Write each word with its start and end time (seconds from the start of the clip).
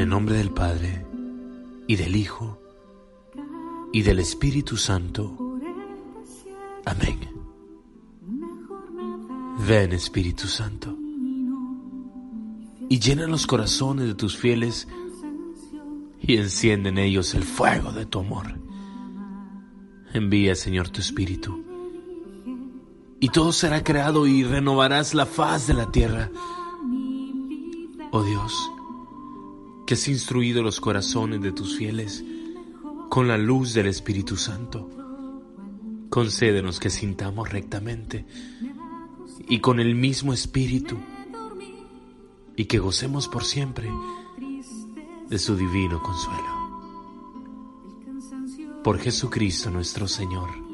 el 0.00 0.08
nombre 0.08 0.36
del 0.36 0.50
Padre, 0.50 1.04
y 1.86 1.96
del 1.96 2.16
Hijo, 2.16 2.58
y 3.92 4.02
del 4.02 4.18
Espíritu 4.18 4.76
Santo. 4.76 5.36
Amén. 6.84 7.18
Ven 9.66 9.92
Espíritu 9.92 10.46
Santo, 10.46 10.96
y 12.88 12.98
llena 12.98 13.26
los 13.26 13.46
corazones 13.46 14.06
de 14.06 14.14
tus 14.14 14.36
fieles, 14.36 14.88
y 16.20 16.36
enciende 16.36 16.88
en 16.88 16.98
ellos 16.98 17.34
el 17.34 17.44
fuego 17.44 17.92
de 17.92 18.06
tu 18.06 18.20
amor. 18.20 18.58
Envía, 20.12 20.54
Señor, 20.54 20.88
tu 20.88 21.00
Espíritu, 21.00 21.62
y 23.20 23.28
todo 23.28 23.52
será 23.52 23.84
creado 23.84 24.26
y 24.26 24.44
renovarás 24.44 25.14
la 25.14 25.26
faz 25.26 25.66
de 25.66 25.74
la 25.74 25.90
tierra. 25.92 26.30
Oh 28.12 28.22
Dios, 28.22 28.70
que 29.90 29.94
has 29.94 30.06
instruido 30.06 30.62
los 30.62 30.80
corazones 30.80 31.42
de 31.42 31.50
tus 31.50 31.76
fieles 31.76 32.22
con 33.08 33.26
la 33.26 33.36
luz 33.36 33.74
del 33.74 33.88
Espíritu 33.88 34.36
Santo. 34.36 34.88
Concédenos 36.08 36.78
que 36.78 36.90
sintamos 36.90 37.50
rectamente 37.50 38.24
y 39.48 39.58
con 39.58 39.80
el 39.80 39.96
mismo 39.96 40.32
Espíritu 40.32 40.96
y 42.54 42.66
que 42.66 42.78
gocemos 42.78 43.26
por 43.26 43.44
siempre 43.44 43.90
de 45.28 45.38
su 45.40 45.56
divino 45.56 46.00
consuelo. 46.00 46.70
Por 48.84 49.00
Jesucristo 49.00 49.72
nuestro 49.72 50.06
Señor. 50.06 50.69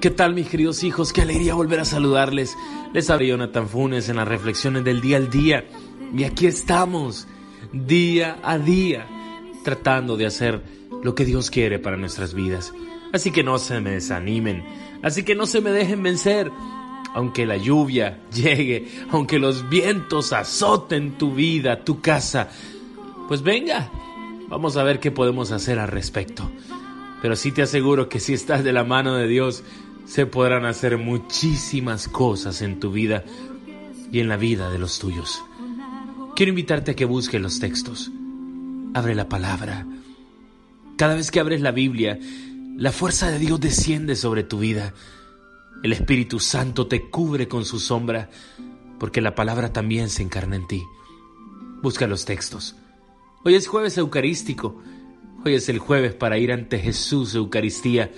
¿Qué 0.00 0.10
tal 0.10 0.34
mis 0.34 0.48
queridos 0.48 0.84
hijos? 0.84 1.10
Qué 1.14 1.22
alegría 1.22 1.54
volver 1.54 1.80
a 1.80 1.86
saludarles. 1.86 2.54
Les 2.92 3.08
habla 3.08 3.28
Jonathan 3.28 3.66
Funes 3.66 4.10
en 4.10 4.16
las 4.16 4.28
reflexiones 4.28 4.84
del 4.84 5.00
día 5.00 5.16
al 5.16 5.30
día. 5.30 5.64
Y 6.14 6.24
aquí 6.24 6.46
estamos, 6.46 7.26
día 7.72 8.38
a 8.42 8.58
día, 8.58 9.06
tratando 9.64 10.18
de 10.18 10.26
hacer 10.26 10.62
lo 11.02 11.14
que 11.14 11.24
Dios 11.24 11.50
quiere 11.50 11.78
para 11.78 11.96
nuestras 11.96 12.34
vidas. 12.34 12.74
Así 13.14 13.30
que 13.30 13.42
no 13.42 13.58
se 13.58 13.80
me 13.80 13.92
desanimen, 13.92 14.64
así 15.02 15.22
que 15.22 15.34
no 15.34 15.46
se 15.46 15.62
me 15.62 15.70
dejen 15.70 16.02
vencer. 16.02 16.50
Aunque 17.14 17.46
la 17.46 17.56
lluvia 17.56 18.20
llegue, 18.34 18.88
aunque 19.10 19.38
los 19.38 19.66
vientos 19.70 20.34
azoten 20.34 21.16
tu 21.16 21.34
vida, 21.34 21.84
tu 21.84 22.02
casa, 22.02 22.50
pues 23.28 23.40
venga, 23.40 23.90
vamos 24.48 24.76
a 24.76 24.82
ver 24.82 25.00
qué 25.00 25.10
podemos 25.10 25.52
hacer 25.52 25.78
al 25.78 25.88
respecto. 25.88 26.50
Pero 27.22 27.34
sí 27.34 27.50
te 27.50 27.62
aseguro 27.62 28.10
que 28.10 28.20
si 28.20 28.34
estás 28.34 28.62
de 28.62 28.74
la 28.74 28.84
mano 28.84 29.14
de 29.14 29.26
Dios, 29.26 29.64
se 30.06 30.24
podrán 30.24 30.64
hacer 30.64 30.98
muchísimas 30.98 32.08
cosas 32.08 32.62
en 32.62 32.80
tu 32.80 32.92
vida 32.92 33.24
y 34.10 34.20
en 34.20 34.28
la 34.28 34.36
vida 34.36 34.70
de 34.70 34.78
los 34.78 34.98
tuyos. 34.98 35.42
Quiero 36.36 36.50
invitarte 36.50 36.92
a 36.92 36.96
que 36.96 37.04
busques 37.04 37.40
los 37.40 37.58
textos. 37.58 38.10
Abre 38.94 39.14
la 39.14 39.28
palabra. 39.28 39.86
Cada 40.96 41.14
vez 41.14 41.30
que 41.30 41.40
abres 41.40 41.60
la 41.60 41.72
Biblia, 41.72 42.18
la 42.76 42.92
fuerza 42.92 43.30
de 43.30 43.38
Dios 43.38 43.60
desciende 43.60 44.16
sobre 44.16 44.44
tu 44.44 44.60
vida. 44.60 44.94
El 45.82 45.92
Espíritu 45.92 46.40
Santo 46.40 46.86
te 46.86 47.10
cubre 47.10 47.48
con 47.48 47.64
su 47.64 47.80
sombra, 47.80 48.30
porque 48.98 49.20
la 49.20 49.34
palabra 49.34 49.72
también 49.72 50.08
se 50.08 50.22
encarna 50.22 50.56
en 50.56 50.66
ti. 50.66 50.82
Busca 51.82 52.06
los 52.06 52.24
textos. 52.24 52.76
Hoy 53.44 53.54
es 53.54 53.66
jueves 53.66 53.98
eucarístico. 53.98 54.80
Hoy 55.44 55.54
es 55.54 55.68
el 55.68 55.78
jueves 55.78 56.14
para 56.14 56.38
ir 56.38 56.52
ante 56.52 56.78
Jesús 56.78 57.34
Eucaristía 57.34 58.10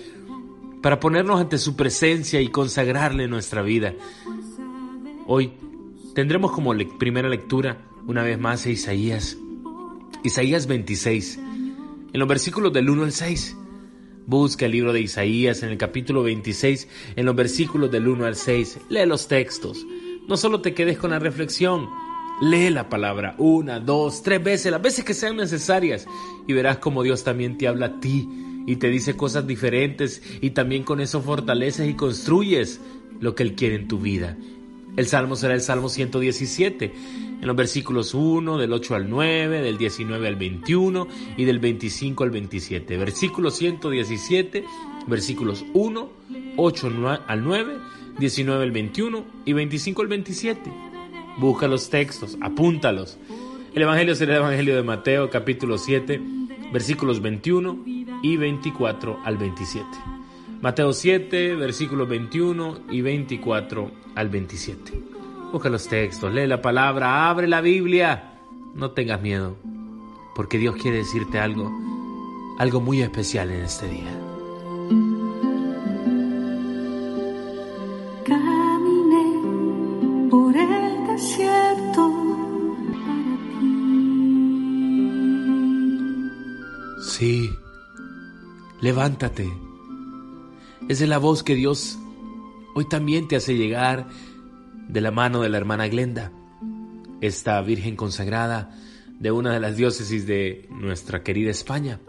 para 0.82 1.00
ponernos 1.00 1.40
ante 1.40 1.58
su 1.58 1.76
presencia 1.76 2.40
y 2.40 2.48
consagrarle 2.48 3.28
nuestra 3.28 3.62
vida. 3.62 3.94
Hoy 5.26 5.52
tendremos 6.14 6.52
como 6.52 6.74
primera 6.98 7.28
lectura 7.28 7.78
una 8.06 8.22
vez 8.22 8.38
más 8.38 8.64
a 8.66 8.70
Isaías, 8.70 9.36
Isaías 10.24 10.66
26, 10.66 11.38
en 12.12 12.18
los 12.18 12.28
versículos 12.28 12.72
del 12.72 12.88
1 12.90 13.04
al 13.04 13.12
6. 13.12 13.56
Busca 14.26 14.66
el 14.66 14.72
libro 14.72 14.92
de 14.92 15.00
Isaías 15.00 15.62
en 15.62 15.70
el 15.70 15.78
capítulo 15.78 16.22
26, 16.22 16.88
en 17.16 17.26
los 17.26 17.34
versículos 17.34 17.90
del 17.90 18.08
1 18.08 18.26
al 18.26 18.36
6. 18.36 18.80
Lee 18.90 19.06
los 19.06 19.26
textos. 19.26 19.86
No 20.28 20.36
solo 20.36 20.60
te 20.60 20.74
quedes 20.74 20.98
con 20.98 21.10
la 21.10 21.18
reflexión, 21.18 21.88
lee 22.42 22.68
la 22.68 22.90
palabra 22.90 23.34
una, 23.38 23.80
dos, 23.80 24.22
tres 24.22 24.42
veces, 24.42 24.70
las 24.70 24.82
veces 24.82 25.04
que 25.04 25.14
sean 25.14 25.36
necesarias, 25.36 26.06
y 26.46 26.52
verás 26.52 26.78
como 26.78 27.02
Dios 27.02 27.24
también 27.24 27.56
te 27.56 27.68
habla 27.68 27.86
a 27.86 28.00
ti 28.00 28.28
y 28.68 28.76
te 28.76 28.90
dice 28.90 29.16
cosas 29.16 29.46
diferentes 29.46 30.22
y 30.42 30.50
también 30.50 30.82
con 30.82 31.00
eso 31.00 31.22
fortaleces 31.22 31.88
y 31.88 31.94
construyes 31.94 32.82
lo 33.18 33.34
que 33.34 33.42
Él 33.42 33.54
quiere 33.54 33.76
en 33.76 33.88
tu 33.88 33.98
vida. 33.98 34.36
El 34.94 35.06
salmo 35.06 35.36
será 35.36 35.54
el 35.54 35.62
Salmo 35.62 35.88
117, 35.88 36.92
en 37.40 37.46
los 37.46 37.56
versículos 37.56 38.12
1, 38.12 38.58
del 38.58 38.70
8 38.74 38.94
al 38.94 39.08
9, 39.08 39.62
del 39.62 39.78
19 39.78 40.28
al 40.28 40.36
21 40.36 41.08
y 41.38 41.44
del 41.46 41.60
25 41.60 42.24
al 42.24 42.30
27. 42.30 42.98
Versículo 42.98 43.50
117, 43.50 44.64
versículos 45.06 45.64
1, 45.72 46.10
8 46.58 46.92
al 47.26 47.42
9, 47.42 47.76
19 48.18 48.64
al 48.64 48.70
21 48.70 49.24
y 49.46 49.52
25 49.54 50.02
al 50.02 50.08
27. 50.08 50.60
Busca 51.38 51.68
los 51.68 51.88
textos, 51.88 52.36
apúntalos. 52.42 53.16
El 53.74 53.80
Evangelio 53.80 54.14
será 54.14 54.32
el 54.32 54.40
Evangelio 54.40 54.76
de 54.76 54.82
Mateo, 54.82 55.30
capítulo 55.30 55.78
7, 55.78 56.20
versículos 56.70 57.22
21 57.22 57.97
y 58.22 58.36
24 58.36 59.20
al 59.24 59.36
27. 59.36 59.86
Mateo 60.60 60.92
7, 60.92 61.54
versículos 61.54 62.08
21 62.08 62.80
y 62.90 63.00
24 63.00 63.90
al 64.16 64.28
27. 64.28 64.92
Busca 65.52 65.68
los 65.68 65.88
textos, 65.88 66.32
lee 66.32 66.46
la 66.46 66.60
palabra, 66.60 67.28
abre 67.28 67.46
la 67.46 67.60
Biblia. 67.60 68.40
No 68.74 68.90
tengas 68.90 69.20
miedo, 69.20 69.56
porque 70.34 70.58
Dios 70.58 70.76
quiere 70.76 70.98
decirte 70.98 71.38
algo, 71.38 71.70
algo 72.58 72.80
muy 72.80 73.02
especial 73.02 73.50
en 73.50 73.62
este 73.62 73.88
día. 73.88 74.20
Caminé 78.24 80.28
por 80.28 80.56
el 80.56 81.06
desierto 81.06 82.12
Sí 87.00 87.50
levántate. 88.80 89.52
Esa 90.88 91.04
es 91.04 91.08
la 91.08 91.18
voz 91.18 91.42
que 91.42 91.54
Dios 91.54 91.98
hoy 92.74 92.88
también 92.88 93.28
te 93.28 93.36
hace 93.36 93.56
llegar 93.56 94.08
de 94.88 95.00
la 95.00 95.10
mano 95.10 95.42
de 95.42 95.48
la 95.48 95.58
hermana 95.58 95.88
Glenda, 95.88 96.32
esta 97.20 97.60
Virgen 97.60 97.96
consagrada 97.96 98.70
de 99.18 99.32
una 99.32 99.52
de 99.52 99.60
las 99.60 99.76
diócesis 99.76 100.26
de 100.26 100.68
nuestra 100.70 101.22
querida 101.22 101.50
España. 101.50 102.00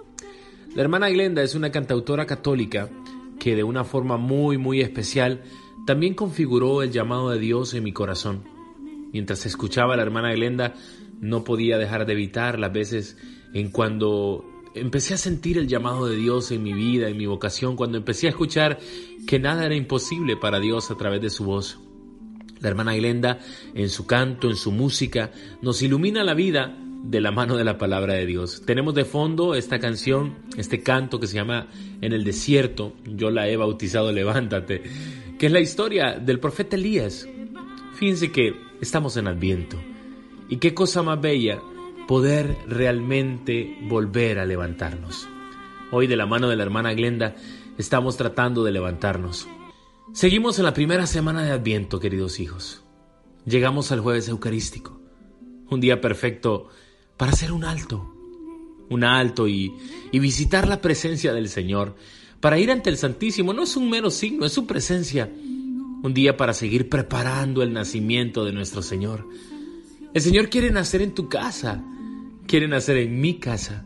La 0.76 0.84
hermana 0.84 1.10
Glenda 1.10 1.42
es 1.42 1.56
una 1.56 1.72
cantautora 1.72 2.26
católica 2.26 2.90
que 3.40 3.56
de 3.56 3.64
una 3.64 3.84
forma 3.84 4.18
muy 4.18 4.58
muy 4.58 4.82
especial 4.82 5.42
también 5.88 6.14
configuró 6.14 6.84
el 6.84 6.92
llamado 6.92 7.32
de 7.32 7.40
Dios 7.40 7.74
en 7.74 7.84
mi 7.84 7.92
corazón. 7.92 8.44
Mientras 9.12 9.46
escuchaba 9.48 9.96
a 9.96 9.98
la 9.98 10.04
hermana 10.04 10.32
Glenda, 10.34 10.76
no 11.20 11.44
podía 11.44 11.80
dejar 11.80 12.06
de 12.06 12.14
evitar 12.14 12.60
las 12.60 12.72
veces 12.72 13.18
en 13.54 13.72
cuando 13.72 14.46
empecé 14.80 15.14
a 15.14 15.18
sentir 15.18 15.58
el 15.58 15.68
llamado 15.68 16.08
de 16.08 16.16
Dios 16.16 16.52
en 16.52 16.64
mi 16.64 16.74
vida, 16.74 17.10
en 17.10 17.18
mi 17.18 17.26
vocación, 17.26 17.76
cuando 17.76 17.98
empecé 17.98 18.28
a 18.28 18.32
escuchar 18.32 18.80
que 19.28 19.40
nada 19.40 19.66
era 19.66 19.76
imposible 19.76 20.36
para 20.38 20.60
Dios 20.60 20.92
a 20.92 20.96
través 20.96 21.22
de 21.22 21.30
su 21.30 21.44
voz. 21.44 21.80
La 22.60 22.70
hermana 22.70 22.96
Glenda, 22.96 23.40
en 23.74 23.90
su 23.90 24.06
canto, 24.06 24.50
en 24.50 24.56
su 24.56 24.72
música, 24.72 25.32
nos 25.62 25.82
ilumina 25.82 26.24
la 26.24 26.34
vida 26.34 26.76
de 27.04 27.22
la 27.22 27.32
mano 27.32 27.56
de 27.56 27.64
la 27.64 27.78
palabra 27.78 28.16
de 28.16 28.26
Dios. 28.26 28.64
Tenemos 28.66 28.94
de 28.94 29.06
fondo 29.06 29.56
esta 29.56 29.80
canción, 29.80 30.36
este 30.58 30.82
canto 30.82 31.20
que 31.20 31.28
se 31.28 31.36
llama 31.36 31.68
En 32.02 32.12
el 32.12 32.24
desierto, 32.24 32.94
yo 33.06 33.32
la 33.32 33.48
he 33.48 33.56
bautizado 33.56 34.12
Levántate, 34.12 34.84
que 35.38 35.46
es 35.46 35.52
la 35.52 35.62
historia 35.62 36.20
del 36.20 36.40
profeta 36.40 36.76
Elías. 36.76 37.28
Fíjense 37.96 38.32
que 38.32 38.54
estamos 38.82 39.16
en 39.18 39.28
Adviento. 39.28 39.78
Y 40.50 40.58
qué 40.58 40.74
cosa 40.74 41.04
más 41.04 41.22
bella 41.22 41.62
poder 42.10 42.58
realmente 42.68 43.78
volver 43.84 44.40
a 44.40 44.46
levantarnos. 44.48 45.30
Hoy 45.92 46.08
de 46.08 46.16
la 46.16 46.26
mano 46.26 46.50
de 46.50 46.56
la 46.56 46.64
hermana 46.64 46.92
Glenda 46.96 47.36
estamos 47.78 48.18
tratando 48.18 48.64
de 48.64 48.72
levantarnos. 48.72 49.48
Seguimos 50.12 50.58
en 50.58 50.66
la 50.66 50.74
primera 50.74 51.06
semana 51.06 51.44
de 51.44 51.52
Adviento, 51.52 52.00
queridos 52.00 52.40
hijos. 52.40 52.84
Llegamos 53.46 53.92
al 53.92 54.00
jueves 54.00 54.28
eucarístico, 54.28 55.00
un 55.70 55.82
día 55.82 56.02
perfecto 56.02 56.70
para 57.16 57.32
hacer 57.32 57.52
un 57.52 57.64
alto, 57.64 58.12
un 58.90 59.04
alto 59.04 59.48
y, 59.48 59.72
visitar 60.12 60.68
la 60.68 60.82
presencia 60.82 61.32
del 61.32 61.48
Señor, 61.48 61.96
para 62.40 62.58
ir 62.58 62.72
ante 62.72 62.90
el 62.90 62.98
Santísimo. 62.98 63.54
No 63.54 63.62
es 63.62 63.78
un 63.78 63.88
mero 63.88 64.10
signo, 64.10 64.48
es 64.48 64.52
su 64.52 64.66
presencia. 64.66 65.32
Un 66.02 66.12
día 66.16 66.36
para 66.38 66.56
seguir 66.56 66.90
preparando 66.90 67.62
el 67.62 67.72
nacimiento 67.72 68.46
de 68.46 68.54
nuestro 68.54 68.82
Señor. 68.82 69.28
El 70.12 70.24
Señor 70.24 70.50
quiere 70.50 70.72
nacer 70.72 71.04
en 71.04 71.14
tu 71.14 71.30
casa, 71.30 71.84
quieren 72.50 72.74
hacer 72.74 72.98
en 72.98 73.22
mi 73.22 73.36
casa. 73.36 73.86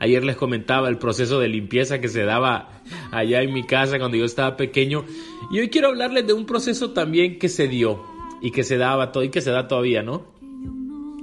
Ayer 0.00 0.24
les 0.24 0.36
comentaba 0.36 0.88
el 0.88 0.98
proceso 0.98 1.38
de 1.38 1.48
limpieza 1.48 2.00
que 2.00 2.08
se 2.08 2.24
daba 2.24 2.82
allá 3.12 3.40
en 3.42 3.54
mi 3.54 3.64
casa 3.64 3.98
cuando 3.98 4.16
yo 4.18 4.24
estaba 4.24 4.56
pequeño. 4.56 5.04
Y 5.50 5.60
hoy 5.60 5.70
quiero 5.70 5.88
hablarles 5.88 6.26
de 6.26 6.32
un 6.32 6.44
proceso 6.44 6.90
también 6.90 7.38
que 7.38 7.48
se 7.48 7.68
dio 7.68 8.04
y 8.42 8.50
que 8.50 8.64
se 8.64 8.76
daba 8.76 9.12
y 9.22 9.30
que 9.30 9.40
se 9.40 9.52
da 9.52 9.68
todavía, 9.68 10.02
¿no? 10.02 10.34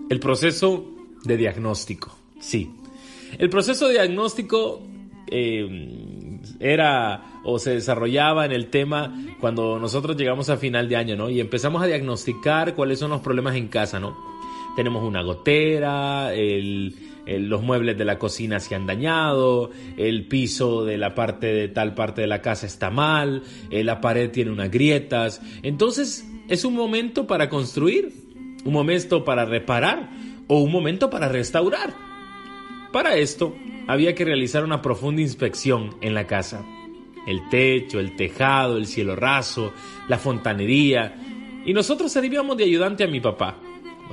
El 0.10 0.20
proceso 0.20 0.90
de 1.24 1.38
diagnóstico. 1.38 2.18
Sí. 2.40 2.72
El 3.38 3.50
proceso 3.50 3.88
de 3.88 3.94
diagnóstico 3.94 4.82
eh, 5.28 6.40
era 6.60 7.42
o 7.44 7.60
se 7.60 7.72
desarrollaba 7.72 8.46
en 8.46 8.54
el 8.54 8.68
tema 8.68 9.14
cuando 9.40 9.80
nosotros 9.80 10.16
llegamos 10.16 10.50
a 10.50 10.58
final 10.58 10.88
de 10.88 10.96
año, 10.96 11.16
¿no? 11.18 11.30
Y 11.30 11.42
empezamos 11.42 11.84
a 11.84 11.88
diagnosticar 11.88 12.74
cuáles 12.74 13.00
son 13.00 13.12
los 13.12 13.22
problemas 13.22 13.56
en 13.56 13.68
casa, 13.68 14.00
¿no? 14.00 14.33
Tenemos 14.76 15.04
una 15.04 15.22
gotera, 15.22 16.32
los 17.26 17.62
muebles 17.62 17.98
de 17.98 18.06
la 18.06 18.18
cocina 18.18 18.60
se 18.60 18.76
han 18.76 18.86
dañado, 18.86 19.72
el 19.98 20.28
piso 20.28 20.84
de 20.84 20.98
la 20.98 21.16
parte 21.16 21.48
de 21.48 21.68
tal 21.68 21.94
parte 21.94 22.22
de 22.22 22.28
la 22.28 22.42
casa 22.42 22.66
está 22.66 22.90
mal, 22.90 23.44
eh, 23.70 23.84
la 23.84 24.02
pared 24.02 24.32
tiene 24.32 24.52
unas 24.52 24.72
grietas. 24.72 25.42
Entonces 25.62 26.28
es 26.50 26.66
un 26.66 26.74
momento 26.74 27.28
para 27.28 27.50
construir, 27.50 28.14
un 28.66 28.74
momento 28.74 29.24
para 29.24 29.46
reparar 29.46 30.10
o 30.48 30.60
un 30.60 30.72
momento 30.72 31.10
para 31.10 31.30
restaurar. 31.30 31.94
Para 32.92 33.16
esto 33.16 33.56
había 33.88 34.16
que 34.16 34.26
realizar 34.26 34.64
una 34.64 34.82
profunda 34.82 35.22
inspección 35.22 35.96
en 36.02 36.14
la 36.14 36.28
casa. 36.28 36.66
El 37.26 37.48
techo, 37.50 38.00
el 38.00 38.16
tejado, 38.16 38.78
el 38.78 38.86
cielo 38.86 39.16
raso, 39.16 39.72
la 40.10 40.18
fontanería. 40.18 41.16
Y 41.66 41.74
nosotros 41.74 42.12
servíamos 42.12 42.58
de 42.58 42.66
ayudante 42.66 43.04
a 43.04 43.08
mi 43.08 43.22
papá. 43.22 43.58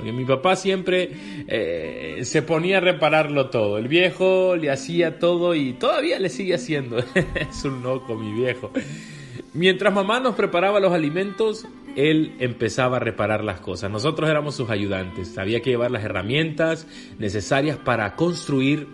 Porque 0.01 0.13
mi 0.13 0.25
papá 0.25 0.55
siempre 0.55 1.11
eh, 1.47 2.21
se 2.23 2.41
ponía 2.41 2.77
a 2.77 2.79
repararlo 2.79 3.51
todo. 3.51 3.77
El 3.77 3.87
viejo 3.87 4.55
le 4.55 4.71
hacía 4.71 5.19
todo 5.19 5.53
y 5.53 5.73
todavía 5.73 6.17
le 6.17 6.29
sigue 6.29 6.55
haciendo. 6.55 6.97
es 7.35 7.63
un 7.65 7.83
loco, 7.83 8.15
mi 8.15 8.33
viejo. 8.33 8.71
Mientras 9.53 9.93
mamá 9.93 10.19
nos 10.19 10.33
preparaba 10.33 10.79
los 10.79 10.91
alimentos, 10.91 11.67
él 11.95 12.33
empezaba 12.39 12.97
a 12.97 12.99
reparar 12.99 13.43
las 13.43 13.59
cosas. 13.59 13.91
Nosotros 13.91 14.27
éramos 14.27 14.55
sus 14.55 14.71
ayudantes. 14.71 15.37
Había 15.37 15.61
que 15.61 15.69
llevar 15.69 15.91
las 15.91 16.03
herramientas 16.03 16.87
necesarias 17.19 17.77
para 17.77 18.15
construir, 18.15 18.87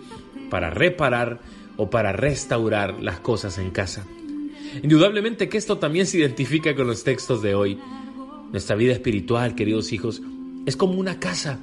para 0.50 0.72
reparar 0.72 1.40
o 1.78 1.90
para 1.90 2.12
restaurar 2.12 3.02
las 3.02 3.22
cosas 3.22 3.60
en 3.60 3.72
casa. 3.72 4.06
Indudablemente 4.84 5.48
que 5.48 5.58
esto 5.58 5.78
también 5.78 6.06
se 6.06 6.18
identifica 6.18 6.76
con 6.76 6.86
los 6.86 7.06
textos 7.06 7.42
de 7.42 7.56
hoy. 7.56 7.80
Nuestra 8.52 8.76
vida 8.76 8.92
espiritual, 8.92 9.56
queridos 9.56 9.94
hijos, 9.94 10.22
es 10.68 10.76
como 10.76 11.00
una 11.00 11.18
casa. 11.18 11.60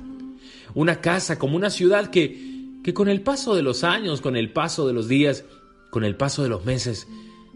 Una 0.73 1.03
casa, 1.03 1.39
como 1.39 1.56
una 1.56 1.69
ciudad 1.69 2.09
que, 2.09 2.81
que 2.83 2.95
con 2.95 3.09
el 3.09 3.21
paso 3.21 3.55
de 3.55 3.62
los 3.62 3.85
años, 3.85 4.23
con 4.23 4.35
el 4.35 4.51
paso 4.51 4.87
de 4.87 4.95
los 4.95 5.09
días, 5.09 5.45
con 5.91 6.05
el 6.05 6.17
paso 6.17 6.43
de 6.43 6.49
los 6.49 6.65
meses, 6.65 7.06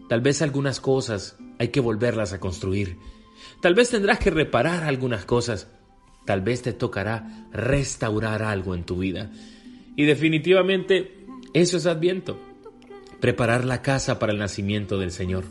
tal 0.07 0.21
vez 0.21 0.43
algunas 0.43 0.79
cosas 0.79 1.37
hay 1.57 1.69
que 1.69 1.79
volverlas 1.79 2.33
a 2.33 2.39
construir. 2.39 2.97
Tal 3.61 3.73
vez 3.73 3.89
tendrás 3.89 4.19
que 4.19 4.29
reparar 4.29 4.83
algunas 4.83 5.25
cosas. 5.25 5.67
Tal 6.23 6.41
vez 6.41 6.61
te 6.61 6.71
tocará 6.71 7.47
restaurar 7.51 8.43
algo 8.43 8.75
en 8.75 8.83
tu 8.83 8.99
vida. 8.99 9.31
Y 9.95 10.05
definitivamente 10.05 11.25
eso 11.55 11.77
es 11.77 11.87
adviento. 11.87 12.39
Preparar 13.19 13.65
la 13.65 13.81
casa 13.81 14.19
para 14.19 14.33
el 14.33 14.37
nacimiento 14.37 14.99
del 14.99 15.09
Señor. 15.09 15.45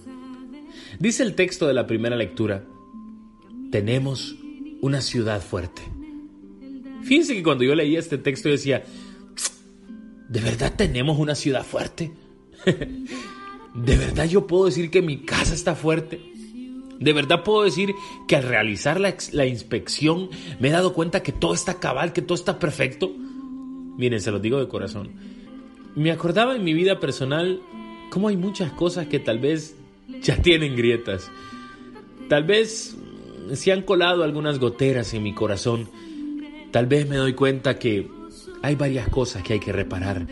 Dice 1.01 1.25
el 1.25 1.35
texto 1.35 1.67
de 1.67 1.75
la 1.75 1.89
primera 1.89 2.15
lectura, 2.15 2.65
tenemos 3.73 4.37
una 4.81 5.01
ciudad 5.01 5.41
fuerte. 5.41 5.83
Fíjense 7.03 7.35
que 7.35 7.43
cuando 7.43 7.65
yo 7.65 7.75
leía 7.75 7.99
este 7.99 8.19
texto 8.19 8.49
decía, 8.49 8.85
¿de 10.29 10.41
verdad 10.41 10.75
tenemos 10.77 11.19
una 11.19 11.35
ciudad 11.35 11.65
fuerte? 11.65 12.13
¿De 13.75 13.97
verdad 13.97 14.27
yo 14.27 14.47
puedo 14.47 14.67
decir 14.67 14.91
que 14.91 15.03
mi 15.03 15.19
casa 15.25 15.55
está 15.55 15.75
fuerte? 15.75 16.21
De 16.99 17.13
verdad 17.13 17.45
puedo 17.45 17.63
decir 17.63 17.95
que 18.27 18.37
al 18.37 18.43
realizar 18.43 19.01
la, 19.01 19.47
inspección 19.47 20.31
me 20.59 20.69
he 20.69 20.73
dado 20.73 20.95
cuenta 20.95 21.23
que 21.23 21.33
todo 21.33 21.55
está 21.55 21.79
cabal, 21.79 22.13
que 22.13 22.23
todo 22.23 22.35
está 22.35 22.59
perfecto. 22.59 23.13
Miren, 23.97 24.21
se 24.21 24.33
los 24.33 24.43
digo 24.43 24.59
de 24.59 24.69
corazón. 24.69 25.11
Me 25.95 26.11
acordaba 26.11 26.57
en 26.57 26.65
mi 26.65 26.75
vida 26.75 26.99
personal 26.99 27.61
cómo 28.11 28.29
hay 28.29 28.37
muchas 28.37 28.73
cosas 28.73 29.07
que 29.07 29.21
tal 29.21 29.39
vez 29.39 29.77
ya 30.21 30.43
tienen 30.43 30.75
grietas. 30.75 31.31
Tal 32.29 32.45
vez 32.45 32.97
se 33.55 33.73
han 33.73 33.83
colado 33.83 34.23
algunas 34.23 34.59
goteras 34.59 35.15
en 35.15 35.23
mi 35.23 35.35
corazón. 35.35 35.89
Tal 36.71 36.87
vez 36.87 37.09
me 37.09 37.17
doy 37.17 37.35
cuenta 37.35 37.79
que 37.79 38.09
hay 38.63 38.75
varias 38.75 39.09
cosas 39.09 39.43
que 39.43 39.55
hay 39.55 39.61
que 39.61 39.73
reparar. 39.73 40.27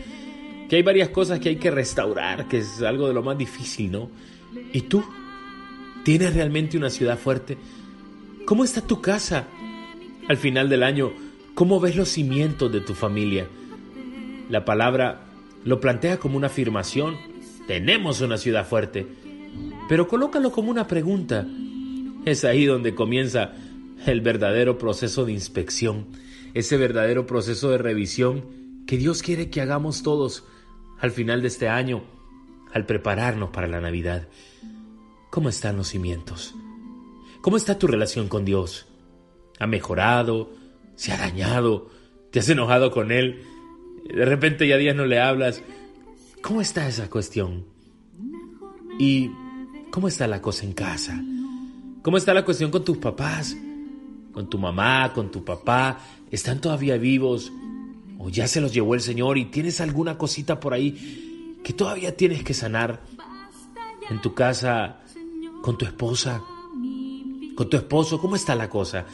Que 0.69 0.77
hay 0.77 0.83
varias 0.83 1.09
cosas 1.09 1.39
que 1.39 1.49
hay 1.49 1.55
que 1.55 1.71
restaurar, 1.71 2.47
que 2.47 2.57
es 2.59 2.81
algo 2.81 3.07
de 3.07 3.13
lo 3.13 3.23
más 3.23 3.37
difícil, 3.37 3.91
¿no? 3.91 4.09
¿Y 4.73 4.81
tú? 4.81 5.03
¿Tienes 6.03 6.33
realmente 6.33 6.77
una 6.77 6.89
ciudad 6.89 7.17
fuerte? 7.17 7.57
¿Cómo 8.45 8.63
está 8.63 8.81
tu 8.81 9.01
casa? 9.01 9.47
Al 10.27 10.37
final 10.37 10.69
del 10.69 10.83
año, 10.83 11.11
¿cómo 11.53 11.79
ves 11.79 11.95
los 11.95 12.09
cimientos 12.09 12.71
de 12.71 12.81
tu 12.81 12.93
familia? 12.93 13.47
La 14.49 14.65
palabra 14.65 15.25
lo 15.63 15.79
plantea 15.79 16.17
como 16.17 16.37
una 16.37 16.47
afirmación. 16.47 17.17
Tenemos 17.67 18.21
una 18.21 18.37
ciudad 18.37 18.65
fuerte. 18.65 19.05
Pero 19.89 20.07
colócalo 20.07 20.51
como 20.51 20.71
una 20.71 20.87
pregunta. 20.87 21.45
Es 22.27 22.43
ahí 22.43 22.65
donde 22.65 22.93
comienza 22.93 23.53
el 24.05 24.19
verdadero 24.19 24.77
proceso 24.77 25.23
de 25.23 25.31
inspección, 25.31 26.07
ese 26.53 26.75
verdadero 26.75 27.25
proceso 27.25 27.69
de 27.69 27.77
revisión 27.77 28.83
que 28.85 28.97
Dios 28.97 29.23
quiere 29.23 29.49
que 29.49 29.61
hagamos 29.61 30.03
todos 30.03 30.43
al 30.99 31.11
final 31.11 31.41
de 31.41 31.47
este 31.47 31.69
año, 31.69 32.03
al 32.73 32.85
prepararnos 32.85 33.51
para 33.51 33.67
la 33.67 33.79
Navidad. 33.79 34.27
¿Cómo 35.29 35.47
están 35.47 35.77
los 35.77 35.87
cimientos? 35.87 36.53
¿Cómo 37.39 37.55
está 37.55 37.79
tu 37.79 37.87
relación 37.87 38.27
con 38.27 38.43
Dios? 38.43 38.87
¿Ha 39.57 39.65
mejorado? 39.65 40.51
¿Se 40.97 41.13
ha 41.13 41.17
dañado? 41.17 41.89
¿Te 42.31 42.39
has 42.39 42.49
enojado 42.49 42.91
con 42.91 43.13
Él? 43.13 43.41
De 44.03 44.25
repente 44.25 44.67
ya 44.67 44.75
días 44.75 44.97
no 44.97 45.05
le 45.05 45.21
hablas. 45.21 45.63
¿Cómo 46.41 46.59
está 46.59 46.89
esa 46.89 47.09
cuestión? 47.09 47.63
¿Y 48.99 49.31
cómo 49.91 50.09
está 50.09 50.27
la 50.27 50.41
cosa 50.41 50.65
en 50.65 50.73
casa? 50.73 51.23
¿Cómo 52.07 52.15
está 52.15 52.33
la 52.33 52.45
cuestión 52.45 52.71
con 52.71 52.85
tus 52.85 52.99
papás? 52.99 53.57
¿Con 54.31 54.49
tu 54.49 54.57
mamá? 54.57 55.11
¿Con 55.11 55.29
tu 55.29 55.43
papá? 55.43 55.99
¿Están 56.31 56.61
todavía 56.61 56.95
vivos? 56.95 57.51
¿O 58.17 58.29
ya 58.29 58.47
se 58.47 58.61
los 58.61 58.73
llevó 58.73 58.95
el 58.95 59.01
Señor 59.01 59.37
y 59.37 59.47
tienes 59.47 59.81
alguna 59.81 60.17
cosita 60.17 60.57
por 60.57 60.73
ahí 60.73 61.59
que 61.65 61.73
todavía 61.73 62.15
tienes 62.15 62.45
que 62.45 62.53
sanar? 62.53 63.03
En 64.09 64.21
tu 64.21 64.33
casa 64.33 65.01
con 65.61 65.77
tu 65.77 65.83
esposa, 65.83 66.41
con 67.57 67.69
tu 67.69 67.75
esposo, 67.75 68.21
¿cómo 68.21 68.37
está 68.37 68.55
la 68.55 68.69
cosa? 68.69 69.05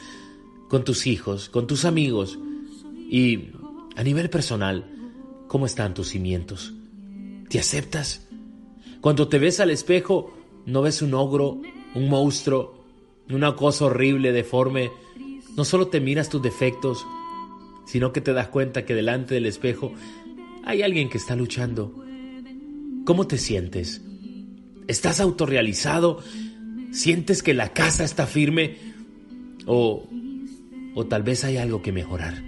Con 0.68 0.84
tus 0.84 1.08
hijos, 1.08 1.48
con 1.48 1.66
tus 1.66 1.84
amigos. 1.84 2.38
Y 3.10 3.48
a 3.96 4.04
nivel 4.04 4.30
personal, 4.30 4.88
¿cómo 5.48 5.66
están 5.66 5.94
tus 5.94 6.10
cimientos? 6.10 6.72
¿Te 7.48 7.58
aceptas? 7.58 8.28
Cuando 9.00 9.26
te 9.26 9.40
ves 9.40 9.58
al 9.58 9.70
espejo, 9.70 10.32
no 10.64 10.80
ves 10.82 11.02
un 11.02 11.14
ogro, 11.14 11.60
un 11.96 12.08
monstruo, 12.08 12.83
una 13.30 13.56
cosa 13.56 13.86
horrible, 13.86 14.32
deforme. 14.32 14.90
No 15.56 15.64
solo 15.64 15.88
te 15.88 16.00
miras 16.00 16.28
tus 16.28 16.42
defectos, 16.42 17.06
sino 17.86 18.12
que 18.12 18.20
te 18.20 18.32
das 18.32 18.48
cuenta 18.48 18.84
que 18.84 18.94
delante 18.94 19.34
del 19.34 19.46
espejo 19.46 19.92
hay 20.64 20.82
alguien 20.82 21.08
que 21.08 21.18
está 21.18 21.36
luchando. 21.36 22.04
¿Cómo 23.04 23.26
te 23.26 23.38
sientes? 23.38 24.02
¿Estás 24.88 25.20
autorrealizado? 25.20 26.22
¿Sientes 26.90 27.42
que 27.42 27.54
la 27.54 27.72
casa 27.72 28.04
está 28.04 28.26
firme? 28.26 28.76
¿O, 29.66 30.08
o 30.94 31.06
tal 31.06 31.22
vez 31.22 31.44
hay 31.44 31.56
algo 31.56 31.82
que 31.82 31.92
mejorar? 31.92 32.42